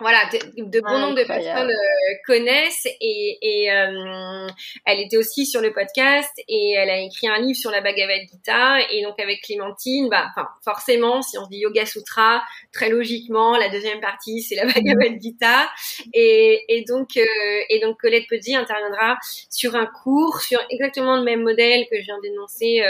[0.00, 0.20] voilà,
[0.56, 4.46] de, bon nombre de personnes euh, connaissent et, et euh,
[4.86, 8.20] elle était aussi sur le podcast et elle a écrit un livre sur la Bhagavad
[8.30, 10.28] Gita et donc avec Clémentine, bah,
[10.62, 15.20] forcément, si on se dit Yoga Sutra, très logiquement, la deuxième partie c'est la Bhagavad
[15.20, 15.68] Gita
[16.14, 19.16] et, et donc euh, et donc Colette Pedi interviendra
[19.50, 22.82] sur un cours sur exactement le même modèle que je viens d'énoncer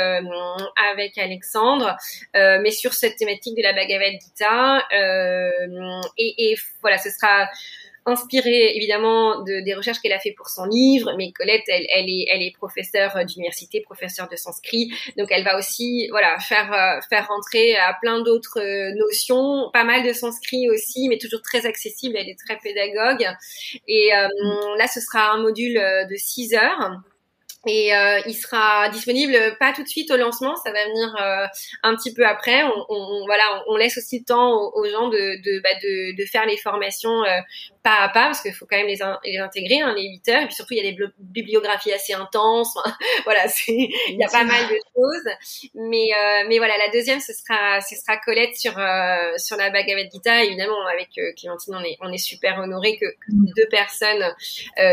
[0.90, 1.96] avec Alexandre,
[2.34, 4.84] mais sur cette thématique de la Bhagavad Gita
[6.18, 7.48] et, et voilà ce sera
[8.08, 12.52] inspiré évidemment de, des recherches qu'elle a fait pour son livre, mais Colette, elle, est,
[12.56, 17.96] professeure d'université, professeure de sanskrit, donc elle va aussi, voilà, faire euh, faire rentrer à
[18.00, 22.16] plein d'autres euh, notions, pas mal de sanskrit aussi, mais toujours très accessible.
[22.16, 23.26] Elle est très pédagogue.
[23.86, 24.28] Et euh,
[24.78, 27.00] là, ce sera un module de 6 heures
[27.66, 31.46] et euh, il sera disponible pas tout de suite au lancement, ça va venir euh,
[31.82, 32.62] un petit peu après.
[32.62, 36.24] On, on, voilà, on laisse aussi le temps aux, gens de, de, bah, de, de,
[36.24, 37.40] faire les formations euh,
[37.82, 40.42] pas à pas, parce qu'il faut quand même les, les intégrer, hein, les 8 heures.
[40.42, 42.76] Et puis surtout, il y a des bibliographies assez intenses.
[43.24, 45.34] voilà, il y a pas mal de choses.
[45.74, 48.74] Mais, euh, mais voilà, la deuxième, ce sera, ce sera Colette sur,
[49.36, 50.44] sur la Bhagavad Gita.
[50.44, 54.32] Évidemment, avec Clémentine, on est, on est super honorés que, que deux personnes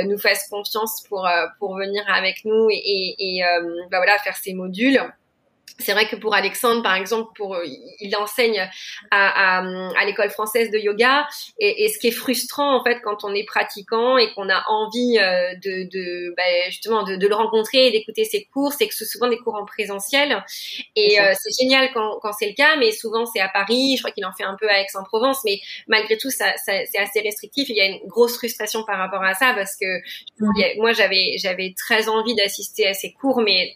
[0.06, 4.54] nous fassent confiance pour, pour venir avec nous et, et, euh, bah voilà, faire ces
[4.54, 5.00] modules.
[5.78, 7.58] C'est vrai que pour Alexandre, par exemple, pour
[8.00, 8.70] il enseigne
[9.12, 9.64] à, à,
[10.00, 11.28] à l'école française de yoga,
[11.60, 14.64] et, et, ce qui est frustrant en fait quand on est pratiquant et qu'on a
[14.70, 18.88] envie euh, de, de bah, justement de, de, le rencontrer et d'écouter ses cours, c'est
[18.88, 20.44] que c'est souvent des cours en présentiel,
[20.96, 23.96] et euh, c'est génial quand, quand c'est le cas, mais souvent c'est à Paris.
[23.98, 27.00] Je crois qu'il en fait un peu à Aix-en-Provence, mais malgré tout, ça, ça c'est
[27.00, 27.70] assez restrictif.
[27.70, 29.86] Il y a une grosse frustration par rapport à ça parce que
[30.78, 33.76] moi j'avais j'avais très envie d'assister à ces cours, mais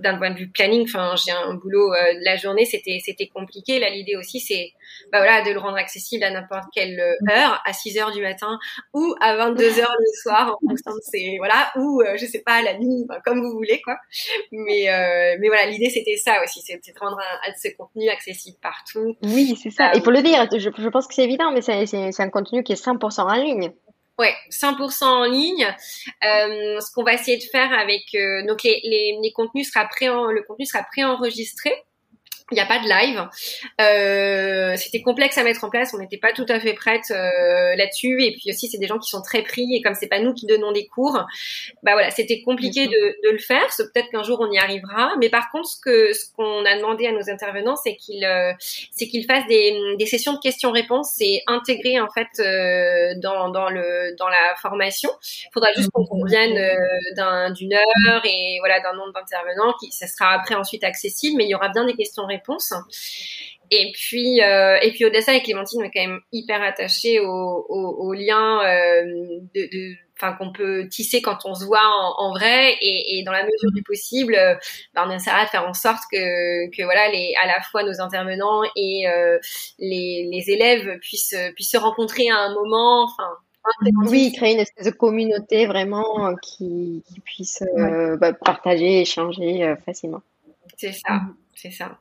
[0.00, 3.78] d'un point de vue planning, enfin un boulot euh, la journée, c'était c'était compliqué.
[3.78, 4.72] Là, l'idée aussi, c'est
[5.12, 8.22] bah voilà de le rendre accessible à n'importe quelle euh, heure, à 6 heures du
[8.22, 8.58] matin
[8.94, 12.62] ou à 22 heures le soir, en fonction de voilà, ou euh, je sais pas
[12.62, 13.96] la nuit, comme vous voulez quoi.
[14.52, 14.86] Mais
[15.40, 19.16] mais voilà, l'idée c'était ça aussi, c'est de rendre un, ce contenu accessible partout.
[19.22, 19.92] Oui, c'est ça.
[19.94, 22.72] Et pour le dire, je, je pense que c'est évident, mais c'est un contenu qui
[22.72, 23.72] est 100% en ligne.
[24.18, 25.64] Ouais, 100% en ligne.
[26.24, 29.86] Euh, ce qu'on va essayer de faire avec euh, donc les, les, les contenus sera
[29.86, 31.72] pré le contenu sera préenregistré
[32.50, 33.28] il n'y a pas de live.
[33.80, 35.92] Euh, c'était complexe à mettre en place.
[35.94, 38.22] On n'était pas tout à fait prête euh, là-dessus.
[38.24, 39.66] Et puis aussi, c'est des gens qui sont très pris.
[39.74, 41.26] Et comme c'est pas nous qui donnons des cours,
[41.82, 43.66] bah voilà, c'était compliqué de, de, le faire.
[43.76, 45.12] Peut-être qu'un jour on y arrivera.
[45.18, 48.52] Mais par contre, ce que ce qu'on a demandé à nos intervenants, c'est qu'ils euh,
[48.92, 51.10] c'est qu'ils fassent des, des sessions de questions-réponses.
[51.16, 55.10] C'est intégré en fait euh, dans dans le dans la formation.
[55.22, 59.92] Il faudra juste qu'on convienne euh, d'un d'une heure et voilà d'un nombre d'intervenants qui
[59.92, 61.36] ça sera après ensuite accessible.
[61.36, 62.72] Mais il y aura bien des questions-réponses réponse.
[63.70, 67.26] Et puis, euh, et puis Odessa et Clémentine, on est quand même hyper attachés au,
[67.28, 69.04] au, lien euh,
[69.54, 71.84] de, enfin qu'on peut tisser quand on se voit
[72.18, 74.54] en, vrai et, et, dans la mesure du possible, euh,
[74.94, 78.00] ben, on essaiera de faire en sorte que, que voilà, les, à la fois nos
[78.00, 79.38] intervenants et euh,
[79.78, 83.28] les, les élèves puissent puissent se rencontrer à un moment, enfin.
[84.06, 90.22] Oui, créer une espèce de communauté vraiment qui, qui puisse euh, bah, partager, échanger facilement.
[90.78, 91.20] C'est ça,
[91.54, 91.98] c'est ça.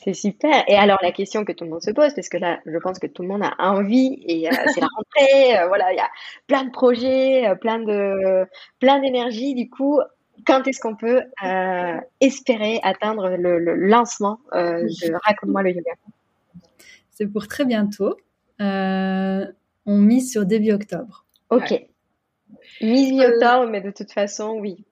[0.00, 0.62] C'est super.
[0.68, 3.00] Et alors la question que tout le monde se pose, parce que là, je pense
[3.00, 5.58] que tout le monde a envie et euh, c'est la rentrée.
[5.58, 6.08] Euh, voilà, il y a
[6.46, 8.46] plein de projets, euh, plein de
[8.78, 9.54] plein d'énergie.
[9.54, 10.00] Du coup,
[10.46, 11.22] quand est-ce qu'on peut
[12.20, 15.92] espérer atteindre le, lancement de Raconte-moi le yoga?
[17.10, 18.16] C'est pour très bientôt.
[18.60, 19.46] on
[19.86, 21.24] mise sur début octobre.
[21.50, 21.74] Ok.
[22.80, 24.84] Mise mi-octobre, mais de toute façon, oui.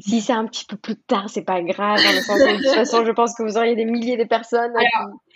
[0.00, 1.98] Si c'est un petit peu plus tard, c'est pas grave.
[1.98, 4.72] de toute façon, je pense que vous auriez des milliers de personnes.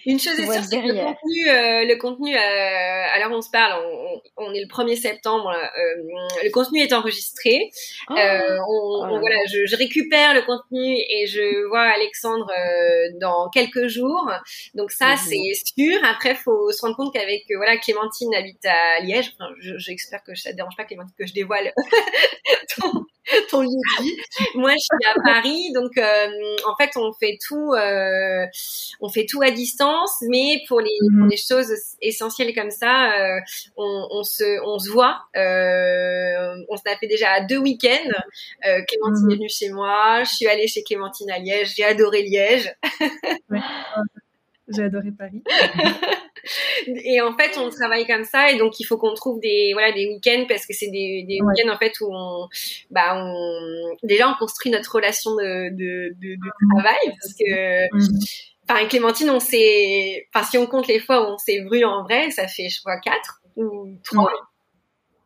[0.06, 3.50] Une chose est sûre, c'est que le contenu, euh, le contenu euh, alors on se
[3.50, 7.70] parle, on, on, est le 1er septembre, euh, le contenu est enregistré.
[8.08, 8.14] Oh.
[8.16, 13.48] Euh, on, oh voilà, je, je, récupère le contenu et je vois Alexandre euh, dans
[13.50, 14.30] quelques jours.
[14.74, 15.18] Donc ça, mhm.
[15.18, 15.98] c'est sûr.
[16.04, 19.32] Après, faut se rendre compte qu'avec euh, voilà, Clémentine habite à Liège.
[19.38, 21.72] Enfin, j'espère que ça te dérange pas, Clémentine, que je dévoile
[22.78, 23.04] ton,
[23.50, 24.16] ton lieu de vie.
[24.54, 27.72] Moi, je suis à Paris, donc en fait, on fait tout,
[29.00, 29.89] on fait tout à distance
[30.28, 31.30] mais pour les, mhm.
[31.36, 33.40] choses essentielles comme ça, euh,
[33.76, 35.22] on, se, on se voit.
[35.36, 38.10] Euh, on s'est fait déjà deux week-ends.
[38.66, 39.30] Euh, Clémentine mhm.
[39.30, 42.74] est venue chez moi, je suis allée chez Clémentine à Liège, j'ai adoré Liège.
[44.72, 45.42] J'ai adoré Paris.
[46.86, 49.92] et en fait, on travaille comme ça, et donc il faut qu'on trouve des voilà
[49.92, 52.48] des week-ends parce que c'est des, des week-ends en fait où on
[52.90, 56.74] bah on déjà on construit notre relation de de, de, mhm.
[56.74, 57.88] travail parce que
[58.70, 62.04] Enfin, Clémentine, on s'est, enfin, si on compte les fois où on s'est vu en
[62.04, 64.32] vrai, ça fait, je crois, quatre ou trois.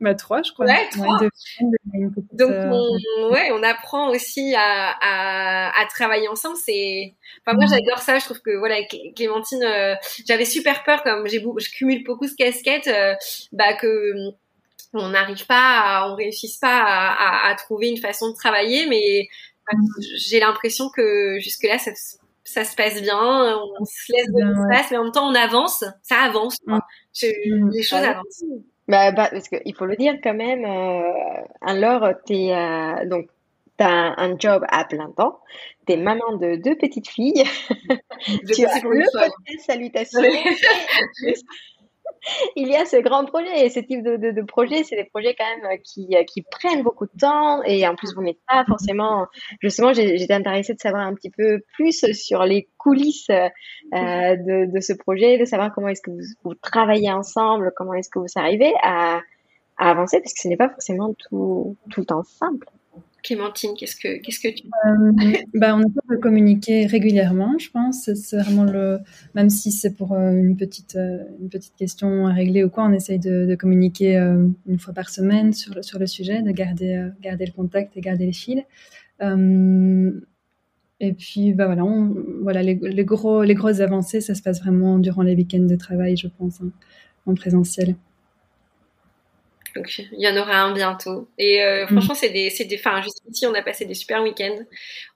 [0.01, 0.67] Bah, trois, je crois.
[0.67, 1.19] Ouais, trois.
[2.33, 6.57] Donc, euh, on, ouais, on apprend aussi à, à, à travailler ensemble.
[6.57, 7.15] C'est,
[7.47, 8.19] enfin, moi, j'adore ça.
[8.19, 8.77] Je trouve que, voilà,
[9.15, 9.95] Clémentine, euh,
[10.27, 13.15] j'avais super peur, comme j'ai, je cumule beaucoup de casquettes, euh,
[13.53, 14.15] bah, que,
[14.95, 18.87] on n'arrive pas, à, on réussisse pas à, à, à, trouver une façon de travailler,
[18.87, 19.29] mais
[19.67, 19.79] bah,
[20.17, 21.91] j'ai l'impression que jusque là, ça
[22.45, 25.85] ça se passe bien, on se laisse de l'espace, mais en même temps on avance,
[26.03, 26.59] ça avance.
[26.67, 26.79] Mm.
[27.71, 28.45] Les choses avancent.
[28.87, 33.29] Bah, bah, parce qu'il faut le dire quand même, euh, alors t'es euh, donc
[33.79, 35.41] t'as un, un, job à plein temps,
[35.87, 37.45] t'es maman de deux petites filles,
[38.55, 40.21] tu as le podcast Salutations,
[42.57, 45.35] il y a ce grand projet et ce type de, de, projet, c'est des projets
[45.39, 49.27] quand même qui, qui prennent beaucoup de temps et en plus vous n'êtes pas forcément.
[49.61, 53.49] Justement, j'étais intéressée de savoir un petit peu plus sur les coulisses euh,
[53.93, 58.11] de, de, ce projet, de savoir comment est-ce que vous, vous, travaillez ensemble, comment est-ce
[58.11, 59.21] que vous arrivez à,
[59.79, 62.69] à avancer parce que ce n'est pas forcément tout, tout le temps simple.
[63.25, 68.11] Clémentine, qu'est-ce que, qu'est-ce que tu euh, bah, On essaie de communiquer régulièrement, je pense.
[68.13, 68.99] C'est vraiment le,
[69.35, 72.85] même si c'est pour euh, une petite, euh, une petite question à régler ou quoi,
[72.85, 76.51] on essaye de, communiquer euh, une fois par semaine sur le, sur le sujet, de
[76.51, 78.63] garder, garder le contact et garder les fils.
[81.01, 81.83] et puis, bah voilà,
[82.43, 85.77] voilà les, les, gros, les grosses avancées, ça se passe vraiment durant les week-ends de
[85.77, 86.71] travail, je pense, hein,
[87.25, 87.97] en présentiel.
[89.75, 91.29] Donc il y en aura un bientôt.
[91.39, 91.89] Et euh, mm.
[91.89, 94.59] franchement, c'est des, c'est des, enfin jusqu'ici on a passé des super week-ends.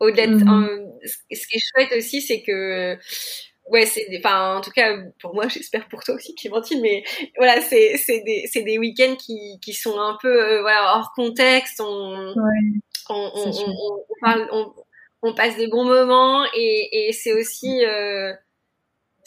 [0.01, 0.91] Au-delà, de, mm.
[1.05, 2.99] ce qui est chouette aussi, c'est que
[3.71, 7.05] ouais, c'est enfin en tout cas pour moi, j'espère pour toi aussi, Clémentine, mais
[7.37, 11.13] voilà, c'est c'est des c'est des week-ends qui qui sont un peu euh, voilà hors
[11.15, 11.81] contexte.
[11.81, 12.35] On
[13.11, 14.75] on, on, on, on, parle,
[15.23, 18.33] on, passe des bons moments et et c'est aussi euh,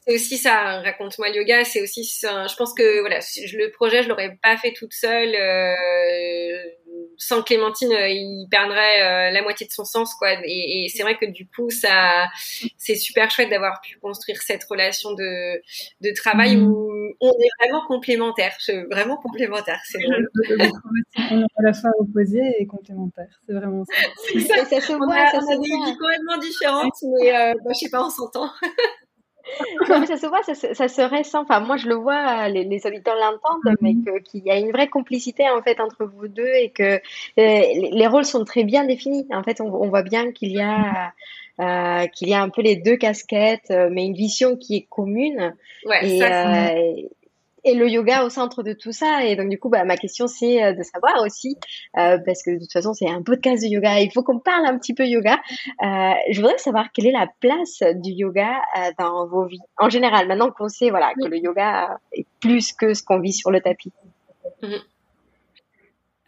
[0.06, 2.48] c'est aussi ça, raconte-moi le yoga, c'est aussi ça.
[2.48, 6.56] Je pense que voilà, le projet, je l'aurais pas fait toute seule euh,
[7.18, 10.34] sans Clémentine, il perdrait la moitié de son sens, quoi.
[10.44, 12.28] Et, et c'est vrai que du coup, ça,
[12.78, 15.62] c'est super chouette d'avoir pu construire cette relation de,
[16.02, 16.68] de travail mmh.
[16.68, 18.58] où on est vraiment complémentaires,
[18.90, 19.82] vraiment complémentaires.
[19.86, 20.30] C'est drôle.
[21.32, 23.40] on est à la fois opposés et complémentaires.
[23.48, 24.40] C'est vraiment ça.
[24.40, 27.90] ça, ça se voit, ça a des vies complètement différentes, mais euh, bah, je sais
[27.90, 28.50] pas, on s'entend.
[29.88, 31.42] ça se voit, ça, ça, se ressent.
[31.42, 34.22] Enfin, moi, je le vois, les, les auditeurs l'entendent, mais mhm.
[34.24, 37.00] qu'il y a une vraie complicité en fait entre vous deux et que euh,
[37.38, 39.28] les, rôles sont très bien définis.
[39.32, 41.14] En fait, on, voit bien qu'il y a
[41.60, 44.88] euh, qu'il y a un peu les deux casquettes, euh, mais une vision qui est
[44.90, 45.56] commune.
[45.86, 46.74] Ouais, et, ça,
[47.64, 49.26] et le yoga au centre de tout ça.
[49.26, 51.58] Et donc, du coup, bah, ma question, c'est euh, de savoir aussi,
[51.98, 54.66] euh, parce que de toute façon, c'est un podcast de yoga, il faut qu'on parle
[54.66, 55.40] un petit peu yoga.
[55.84, 59.90] Euh, je voudrais savoir quelle est la place du yoga euh, dans vos vies, en
[59.90, 63.52] général, maintenant qu'on sait voilà, que le yoga est plus que ce qu'on vit sur
[63.52, 63.92] le tapis.
[64.62, 64.82] Mm-hmm.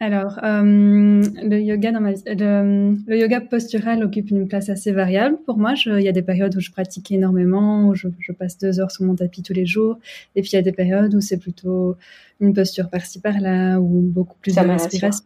[0.00, 5.38] Alors, euh, le yoga dans ma le, le, yoga postural occupe une place assez variable
[5.46, 5.74] pour moi.
[5.86, 8.90] il y a des périodes où je pratique énormément, où je, je, passe deux heures
[8.90, 9.98] sur mon tapis tous les jours,
[10.34, 11.96] et puis il y a des périodes où c'est plutôt
[12.40, 15.24] une posture par-ci par-là, ou beaucoup plus de respiration.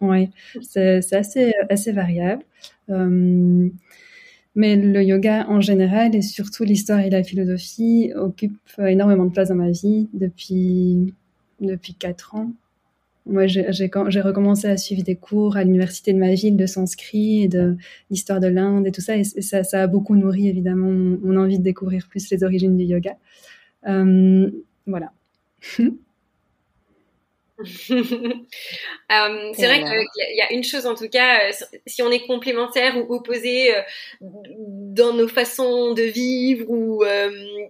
[0.00, 0.30] Ouais,
[0.62, 2.42] c'est assez assez variable.
[2.90, 3.68] Euh,
[4.56, 9.48] mais le yoga en général et surtout l'histoire et la philosophie occupent énormément de place
[9.48, 11.14] dans ma vie depuis
[11.60, 12.50] depuis quatre ans
[13.26, 17.48] moi, j'ai recommencé à suivre des cours à l'université de ma ville de sanskrit et
[17.48, 17.76] de
[18.10, 19.16] l'histoire de l'Inde et tout ça.
[19.16, 23.16] Et ça, a beaucoup nourri évidemment mon, envie de découvrir plus les origines du yoga.
[23.88, 24.50] Euh,
[24.86, 25.12] voilà.
[29.12, 31.52] Euh, c'est vrai qu'il y a une chose en tout cas, euh,
[31.86, 33.82] si on est complémentaire ou opposé euh,
[34.20, 37.04] dans nos façons de vivre ou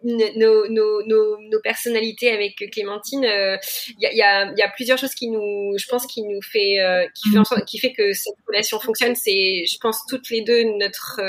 [0.04, 4.96] nos, nos, nos, nos, personnalités avec Clémentine, il y, a, y, a, y, a, plusieurs
[4.96, 6.78] choses qui nous, je pense, qui nous fait,
[7.14, 9.16] qui fait, qui fait que cette relation fonctionne.
[9.16, 11.20] C'est, je pense, toutes les deux notre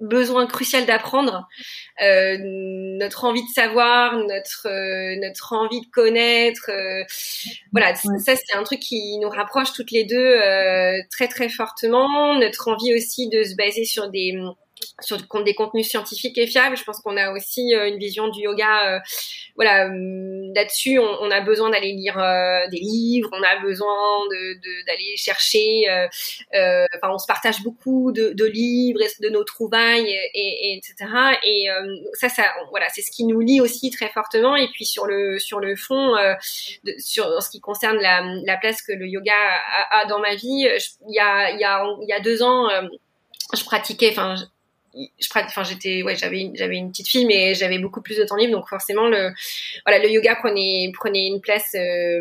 [0.00, 1.48] besoin crucial d'apprendre,
[2.02, 6.70] euh, notre envie de savoir, notre euh, notre envie de connaître.
[6.70, 7.04] Euh,
[7.72, 12.38] voilà, ça c'est un truc qui nous rapproche toutes les deux euh, très très fortement.
[12.38, 14.32] Notre envie aussi de se baser sur des
[15.00, 16.76] sur des contenus scientifiques et fiables.
[16.76, 18.96] Je pense qu'on a aussi euh, une vision du yoga.
[18.96, 19.00] Euh,
[19.56, 24.26] voilà, hum, là-dessus, on, on, a besoin d'aller lire euh, des livres, on a besoin
[24.30, 25.84] de, d'aller chercher.
[26.52, 31.10] enfin, on se partage beaucoup de, de, livres de nos trouvailles, et, et etc.
[31.44, 31.66] Et
[32.14, 34.56] ça, ça, voilà, c'est ce qui nous lie aussi très fortement.
[34.56, 36.14] Et puis sur le sur le fond,
[36.84, 40.18] de, sur en ce qui concerne la, la place que le yoga a, a dans
[40.20, 40.68] ma vie,
[41.08, 42.68] il y a il y a il y a deux ans
[43.54, 44.34] je pratiquais, enfin,
[45.18, 48.36] je enfin j'étais ouais j'avais j'avais une petite fille mais j'avais beaucoup plus de temps
[48.36, 49.32] libre donc forcément le
[49.86, 52.20] voilà le yoga prenait prenait une place euh,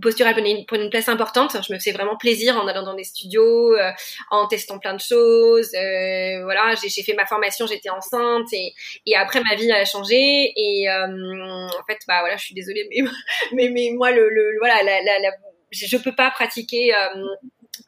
[0.00, 1.56] prenait une, prenait une place importante.
[1.66, 3.90] Je me faisais vraiment plaisir en allant dans des studios euh,
[4.30, 8.74] en testant plein de choses euh, voilà j'ai fait ma formation j'étais enceinte et
[9.06, 12.86] et après ma vie a changé et euh, en fait bah voilà je suis désolée
[12.90, 13.10] mais
[13.52, 15.30] mais mais moi le, le voilà la, la, la
[15.72, 16.92] je peux pas pratiquer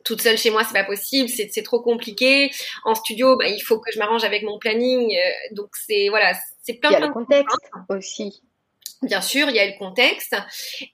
[0.04, 2.50] toute seule chez moi, c'est pas possible, c'est trop compliqué.
[2.84, 5.14] En studio, bah, il faut que je m'arrange avec mon planning.
[5.14, 7.56] Euh, donc c'est voilà, c'est plein, a le contexte
[7.88, 8.42] aussi.
[9.02, 10.34] Bien sûr, il y a le contexte.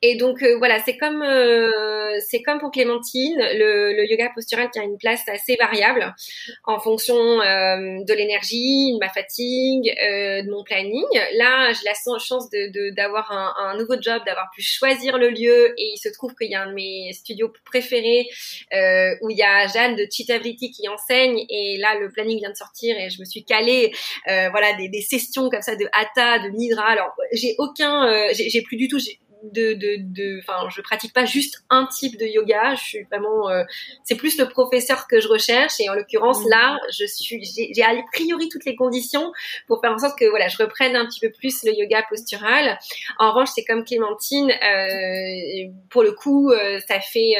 [0.03, 4.71] Et donc euh, voilà, c'est comme euh, c'est comme pour Clémentine, le, le, yoga postural
[4.71, 6.15] qui a une place assez variable
[6.65, 11.05] en fonction euh, de l'énergie, de ma fatigue, euh, de mon planning.
[11.37, 15.75] Là, j'ai la chance de d'avoir un, un, nouveau job, d'avoir pu choisir le lieu.
[15.79, 18.29] Et il se trouve qu'il y a un de mes studios préférés
[19.23, 21.45] où il y a Jeanne de Chitavriti qui enseigne.
[21.49, 23.93] Et là, le planning vient de sortir et je me suis calée
[24.27, 26.87] voilà des, des sessions comme ça de hatha, de nidra.
[26.87, 28.99] Alors j'ai aucun euh, j'ai plus du tout
[29.53, 32.75] de, de, de, enfin, je pratique pas juste un type de yoga.
[32.77, 33.65] Je suis vraiment, euh,
[34.05, 35.75] c'est plus le professeur que je recherche.
[35.81, 36.49] Et en l'occurrence, mmh.
[36.49, 39.33] là, je suis, j'ai a priori toutes les conditions
[39.67, 42.79] pour faire en sorte que, voilà, je reprenne un petit peu plus le yoga postural.
[43.19, 46.53] En revanche, c'est comme Clémentine, euh, pour le coup,
[46.89, 47.35] ça fait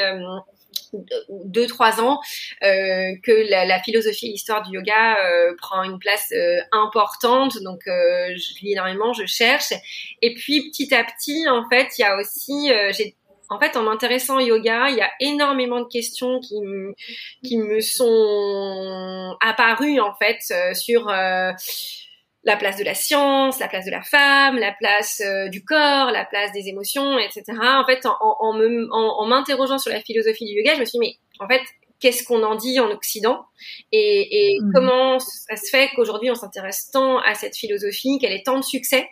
[1.29, 2.19] deux trois ans
[2.63, 7.61] euh, que la, philosophie et l'histoire du yoga euh, prend une place euh, importante.
[7.63, 9.73] Donc je lis énormément je cherche.
[10.21, 12.71] Et puis petit à petit en fait il y a aussi
[13.47, 16.55] en fait, en m'intéressant au yoga, il y a énormément de questions qui,
[17.43, 20.39] qui me sont apparues en fait
[20.73, 21.07] sur
[22.45, 26.11] la place de la science, la place de la femme, la place euh, du corps,
[26.11, 27.43] la place des émotions, etc.
[27.59, 28.55] En fait, en, en,
[28.91, 31.61] en, m'interrogeant sur la philosophie du yoga, je me suis dit, mais en fait,
[31.99, 33.45] qu'est-ce qu'on en dit en Occident?
[33.91, 34.71] Et, et mmh.
[34.73, 38.63] comment ça se fait qu'aujourd'hui on s'intéresse tant à cette philosophie, qu'elle ait tant de
[38.63, 39.07] succès?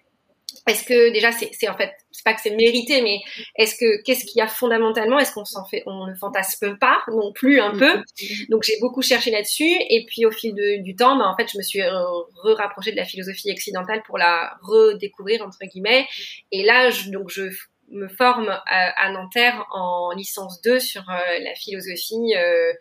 [0.67, 3.19] Est-ce que déjà c'est en fait c'est pas que c'est mérité mais
[3.57, 5.19] est-ce que qu'est-ce qu'il y a fondamentalement?
[5.19, 8.01] Est-ce qu'on s'en fait on ne fantasme pas non plus un peu?
[8.49, 9.75] Donc j'ai beaucoup cherché là-dessus.
[9.89, 13.05] Et puis au fil du temps bah, en fait je me suis re-rapprochée de la
[13.05, 16.07] philosophie occidentale pour la redécouvrir entre guillemets.
[16.51, 17.49] Et là je, donc je
[17.93, 22.73] me forme à, Nanterre en licence 2 sur euh, la philosophie euh,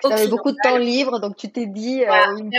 [0.00, 2.02] tu avais beaucoup de temps libre, donc tu t'es dit.
[2.02, 2.10] Euh,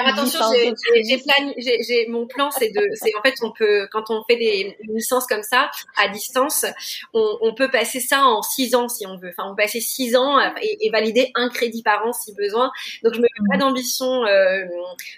[0.05, 4.77] attention, j'ai, mon plan, c'est de, c'est en fait, on peut, quand on fait des
[4.83, 6.65] licences comme ça à distance,
[7.13, 9.29] on, on, peut passer ça en six ans si on veut.
[9.29, 12.71] Enfin, on peut passer six ans et, et, valider un crédit par an si besoin.
[13.03, 14.65] Donc, je me mets pas d'ambition euh,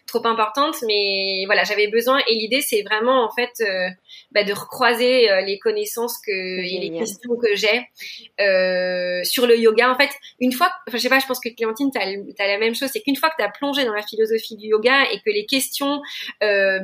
[0.08, 2.20] trop importante, mais voilà, j'avais besoin.
[2.28, 3.90] Et l'idée, c'est vraiment en fait euh,
[4.32, 9.92] bah, de recroiser les connaissances que et les questions que j'ai sur le yoga.
[9.92, 10.10] En fait,
[10.40, 12.07] une fois, enfin, je sais pas, je pense que Clémentine, tu as
[12.40, 15.04] la même chose, c'est qu'une fois que tu as plongé dans la philosophie du yoga
[15.12, 16.02] et que les questions
[16.44, 16.80] euh,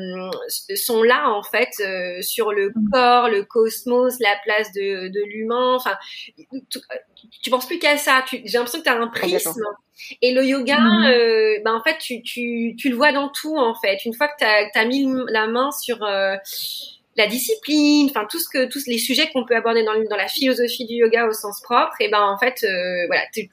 [0.76, 2.90] sont là en fait euh, sur le mm.
[2.92, 5.98] corps, le cosmos, la place de, de l'humain, enfin
[7.42, 9.64] tu, penses plus qu'à ça, j'ai l'impression que tu as un prisme
[10.22, 11.06] et le yoga, mm.
[11.06, 14.04] euh, ben en fait, tu, tu, tu le vois dans tout en fait.
[14.06, 16.00] Une fois que tu as, as, mis la main sur
[17.16, 20.28] la discipline, enfin tout ce que tous les sujets qu'on peut aborder dans, dans la
[20.28, 23.50] philosophie du yoga au sens propre, et ben en fait, euh, voilà, tu,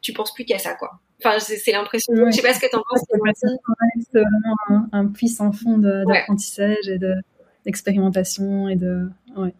[0.00, 0.98] tu penses plus qu'à ça quoi.
[1.24, 2.14] Enfin, c'est l'impression.
[2.14, 3.02] Je sais pas ce que t'en penses.
[3.08, 6.98] C'est vraiment un, un puissant fond d'apprentissage et
[7.64, 9.08] d'expérimentation et de.
[9.36, 9.52] Ouais,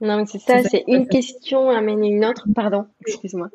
[0.00, 2.46] non, mais c'est ça, c'est une question amène une autre.
[2.54, 3.48] Pardon, excuse-moi.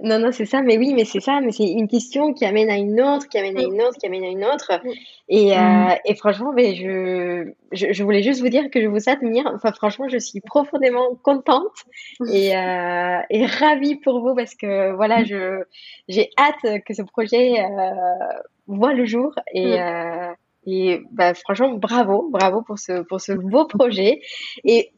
[0.00, 0.08] Mm.
[0.08, 2.70] Non, non, c'est ça, mais oui, mais c'est ça, mais c'est une question qui amène
[2.70, 4.80] à une autre, qui amène à une autre, qui amène à une autre.
[5.28, 5.96] Et, euh, mm.
[6.04, 9.50] et franchement, mais je, je, je, voulais juste vous dire que je vous admire.
[9.54, 11.84] Enfin, franchement, je suis profondément contente
[12.32, 15.62] et, euh, et ravie pour vous parce que voilà, je
[16.08, 17.90] j'ai hâte que ce projet euh,
[18.66, 19.66] voit le jour et.
[19.66, 19.80] Mm.
[19.80, 20.32] Euh,
[20.70, 24.20] et bah, franchement, bravo, bravo pour ce, pour ce beau projet.
[24.64, 24.92] Et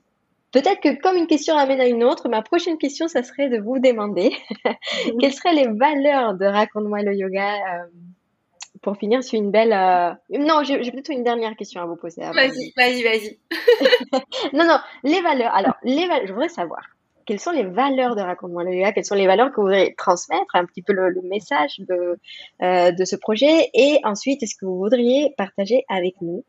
[0.53, 3.59] Peut-être que comme une question amène à une autre, ma prochaine question, ça serait de
[3.59, 4.33] vous demander
[5.21, 7.87] quelles seraient les valeurs de Raconte-moi le yoga euh,
[8.83, 9.73] pour finir sur une belle...
[9.73, 12.23] Euh, non, j'ai plutôt une dernière question à vous poser.
[12.23, 13.39] Vas-y, vas-y, vas-y.
[14.53, 15.55] non, non, les valeurs.
[15.55, 16.83] Alors, les je voudrais savoir
[17.27, 19.95] quelles sont les valeurs de Raconte-moi le yoga, quelles sont les valeurs que vous voudriez
[19.97, 22.19] transmettre, un petit peu le, message de,
[22.63, 26.45] euh, de ce projet, et ensuite, est-ce que vous voudriez partager avec nous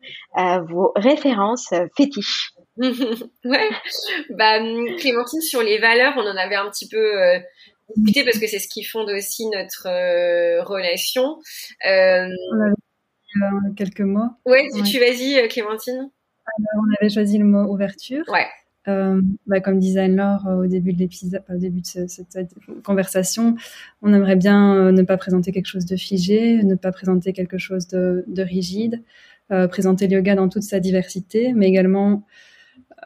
[0.68, 2.52] vos références fétiches?
[3.44, 3.68] Ouais.
[4.30, 4.58] Bah,
[4.98, 7.38] Clémentine, sur les valeurs, on en avait un petit peu euh,
[7.96, 11.38] discuté parce que c'est ce qui fonde aussi notre euh, relation.
[11.86, 12.28] Euh...
[12.52, 12.72] On avait
[13.42, 14.30] euh, quelques mots.
[14.46, 16.10] Ouais, tu vas-y, Clémentine.
[16.74, 18.24] on avait choisi le mot ouverture.
[18.28, 18.46] Ouais.
[18.86, 23.54] Bah, comme disait Anne-Laure au début de l'épisode, au début de cette conversation,
[24.02, 27.86] on aimerait bien ne pas présenter quelque chose de figé, ne pas présenter quelque chose
[27.86, 29.00] de, de rigide,
[29.48, 32.24] présenter le yoga dans toute sa diversité, mais également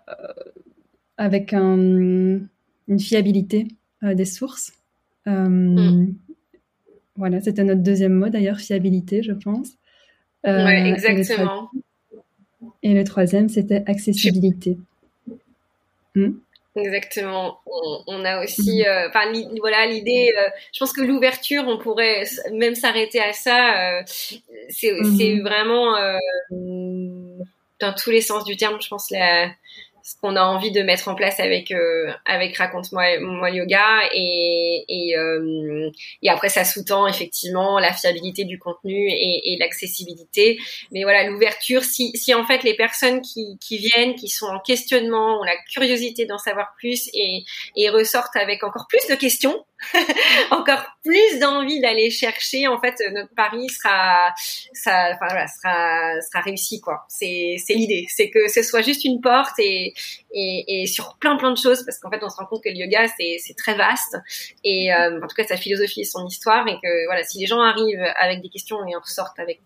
[0.08, 0.12] euh,
[1.18, 2.48] avec une
[2.98, 3.68] fiabilité
[4.04, 4.74] euh, des sources.
[5.26, 6.14] Euh, mm.
[7.16, 9.78] Voilà, c'était notre deuxième mot d'ailleurs, fiabilité, je pense.
[10.44, 11.70] Oui, exactement.
[12.82, 14.76] Et le, troisième, c'était accessibilité.
[16.16, 16.32] Mm.
[16.76, 17.60] Exactement.
[18.06, 19.08] On, a aussi, mm.
[19.08, 20.34] enfin voilà, l'idée.
[20.74, 24.02] je pense que l'ouverture, on pourrait même s'arrêter à ça.
[24.04, 25.42] c'est mm-hmm.
[25.42, 25.94] vraiment
[27.80, 28.80] dans tous les sens du terme.
[28.82, 29.50] Je pense la
[30.06, 34.08] ce qu'on a envie de mettre en place avec euh, avec raconte-moi moi yoga.
[34.14, 35.90] Et et, euh,
[36.22, 40.58] et après ça sous-tend effectivement la fiabilité du contenu et, et l'accessibilité.
[40.92, 44.60] Mais voilà l'ouverture si si en fait les personnes qui qui viennent qui sont en
[44.60, 47.42] questionnement ont la curiosité d'en savoir plus et
[47.74, 49.64] et ressortent avec encore plus de questions
[50.50, 52.66] encore plus d'envie d'aller chercher.
[52.68, 54.32] En fait notre pari sera
[54.72, 57.04] ça enfin voilà, sera sera réussi quoi.
[57.08, 58.06] C'est c'est l'idée.
[58.08, 59.94] C'est que ce soit juste une porte et,
[60.32, 62.68] et et sur plein plein de choses parce qu'en fait on se rend compte que
[62.68, 64.16] le yoga c'est c'est très vaste.
[64.64, 67.46] Et euh, en tout cas sa philosophie et son histoire et que voilà si les
[67.46, 69.60] gens arrivent avec des questions et en ressortent avec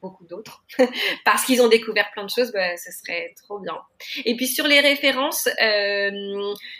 [0.00, 0.64] beaucoup d'autres
[1.24, 3.78] parce qu'ils ont découvert plein de choses, bah, ce serait trop bien.
[4.24, 6.10] Et puis sur les références, euh,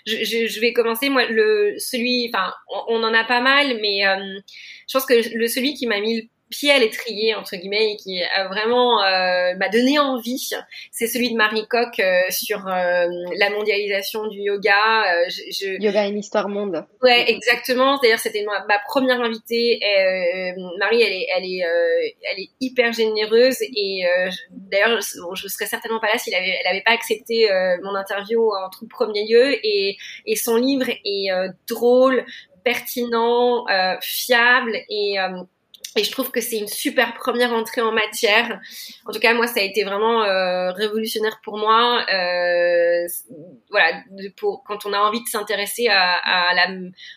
[0.07, 2.53] je, je, je, vais commencer moi le celui, enfin
[2.89, 4.41] on, en a pas mal, mais euh,
[4.89, 8.23] je pense que le celui qui m'a mis pied à l'étrier entre guillemets et qui
[8.23, 10.51] a vraiment euh, m'a donné envie
[10.91, 16.07] c'est celui de Marie Coq euh, sur euh, la mondialisation du yoga euh, je, yoga
[16.07, 16.85] une histoire monde.
[17.03, 17.99] Ouais exactement.
[18.03, 19.81] D'ailleurs c'était ma, ma, première invitée.
[20.79, 21.63] Marie elle est elle est
[22.31, 23.57] elle est hyper généreuse.
[23.63, 24.03] Et
[24.51, 27.49] d'ailleurs bon, je serais certainement pas là s'il avait elle avait pas accepté
[27.83, 29.55] mon interview en tout premier lieu.
[29.65, 29.97] Et
[30.27, 31.29] et son livre est
[31.69, 32.25] drôle
[32.65, 33.67] pertinent
[34.01, 34.77] fiable.
[34.89, 35.17] Et
[35.97, 38.61] et je trouve que c'est une super première entrée en matière.
[39.07, 42.05] En tout cas, moi, ça a été vraiment euh, révolutionnaire pour moi.
[42.13, 43.07] Euh,
[43.71, 44.03] voilà,
[44.37, 46.69] pour quand on a envie de s'intéresser à, à, la,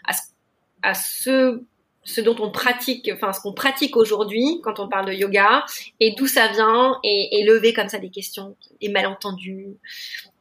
[0.07, 1.59] à, à ce
[2.21, 5.65] dont on pratique, enfin ce qu'on pratique aujourd'hui quand on parle de yoga
[6.01, 9.78] et d'où ça vient et, et, lever comme ça des questions, des malentendus.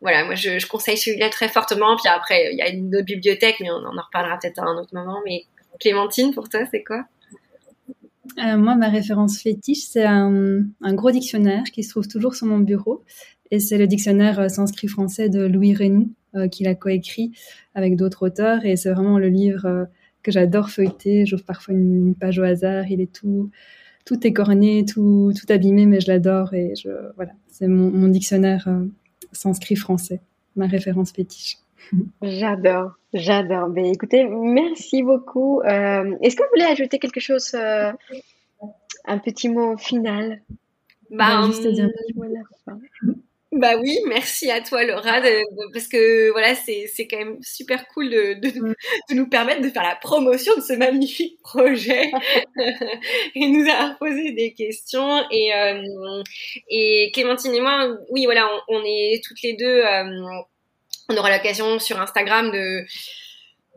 [0.01, 1.97] Voilà, moi je, je conseille celui-là très fortement.
[1.97, 4.77] Puis après, il y a une autre bibliothèque, mais on en reparlera peut-être à un
[4.77, 5.21] autre moment.
[5.25, 5.45] Mais
[5.79, 7.05] Clémentine, pour toi, c'est quoi?
[8.39, 12.59] Euh, moi, ma référence fétiche, c'est un, gros dictionnaire qui se trouve toujours sur mon
[12.59, 13.03] bureau.
[13.51, 17.33] Et c'est le dictionnaire euh, sanskrit français de Louis Reynou, euh, qu'il a coécrit
[17.75, 18.65] avec d'autres auteurs.
[18.65, 19.85] Et c'est vraiment le livre euh,
[20.23, 21.27] que j'adore feuilleter.
[21.27, 22.91] J'ouvre parfois une, page au hasard.
[22.91, 23.51] Il est tout,
[24.05, 26.55] tout écorné, tout, tout abîmé, mais je l'adore.
[26.55, 26.73] Et
[27.17, 28.69] voilà, c'est mon, mon, dictionnaire
[29.33, 30.21] sanskrit français,
[30.57, 31.59] ma référence fétiche.
[32.23, 33.69] J'adore, j'adore.
[33.69, 35.61] Ben, écoutez, merci beaucoup.
[35.61, 37.93] Euh, Est-ce que vous voulez ajouter quelque chose, euh,
[39.05, 40.43] un petit mot final?
[41.11, 42.79] Bah, juste dire à la fin.
[43.53, 45.43] Bah oui, merci à toi Laura, de,
[45.75, 49.69] parce que voilà, c'est c'est quand même super cool de, de, de, nous permettre de
[49.69, 52.11] faire la promotion de ce magnifique projet
[53.35, 56.23] et nous avoir posé des questions et euh,
[56.71, 60.25] et Clémentine et moi, oui voilà, on, on est toutes les deux euh,
[61.13, 62.85] on aura l'occasion sur Instagram de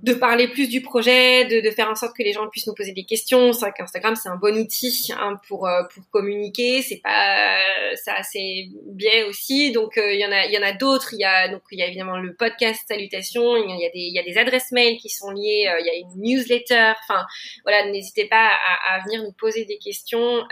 [0.01, 2.73] de parler plus du projet, de, de, faire en sorte que les gens puissent nous
[2.73, 3.53] poser des questions.
[3.53, 6.81] C'est vrai qu'Instagram c'est un bon outil hein, pour euh, pour communiquer.
[6.81, 7.57] C'est pas
[8.03, 9.71] ça c'est bien aussi.
[9.71, 11.13] Donc euh, il y en a il y en a d'autres.
[11.13, 13.55] Il y a donc il y a évidemment le podcast Salutations.
[13.55, 15.67] Il y a des il y a des adresses mail qui sont liées.
[15.69, 16.93] Euh, il y a une newsletter.
[17.07, 17.25] Enfin
[17.63, 20.43] voilà, n'hésitez pas à, à, venir nous poser des questions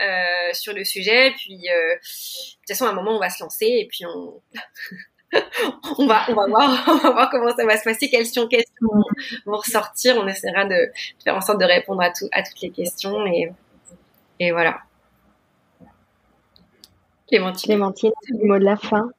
[0.52, 1.32] sur le sujet.
[1.36, 4.40] Puis de toute façon à un moment on va se lancer et puis on
[5.98, 8.48] on va, on va voir, on va voir comment ça va se passer, quelles questions
[9.46, 10.16] vont ressortir.
[10.18, 10.90] On essaiera de
[11.22, 13.52] faire en sorte de répondre à, tout, à toutes les questions et,
[14.40, 14.78] et voilà.
[17.28, 17.68] Clémentine.
[17.68, 19.10] Clémentine, le mot de la fin.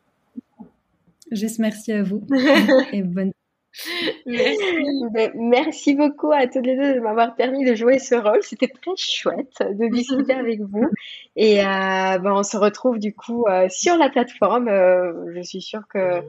[1.31, 2.21] Juste merci à vous
[2.93, 3.31] et bonne
[4.25, 5.95] ben, merci.
[5.95, 8.39] beaucoup à toutes les deux de m'avoir permis de jouer ce rôle.
[8.41, 10.87] C'était très chouette de discuter avec vous.
[11.35, 14.67] Et euh, ben, on se retrouve du coup euh, sur la plateforme.
[14.67, 16.21] Euh, je suis sûre que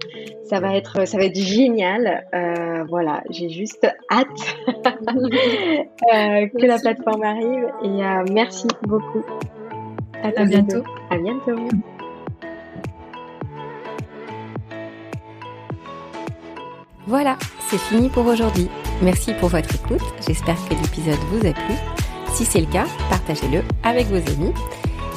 [0.45, 2.27] ça va être, ça va être génial.
[2.89, 7.69] Voilà, j'ai juste hâte que la plateforme arrive.
[7.83, 9.25] Et merci beaucoup.
[10.23, 10.83] À, à bientôt.
[11.11, 11.57] À bientôt.
[17.07, 17.37] Voilà,
[17.69, 18.69] c'est fini pour aujourd'hui.
[19.01, 20.03] Merci pour votre écoute.
[20.27, 21.75] J'espère que l'épisode vous a plu.
[22.35, 24.53] Si c'est le cas, partagez-le avec vos amis.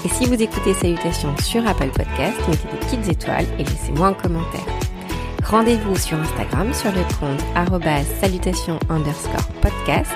[0.05, 4.13] Et si vous écoutez Salutations sur Apple Podcast, mettez des petites étoiles et laissez-moi un
[4.13, 4.65] commentaire.
[5.43, 7.41] Rendez-vous sur Instagram sur le compte
[8.21, 10.11] salutations underscore podcast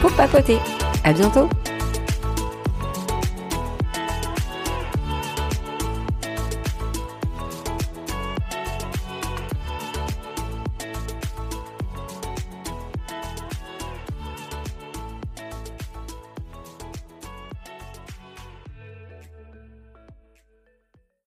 [0.00, 0.58] pour papoter.
[1.02, 1.48] À bientôt!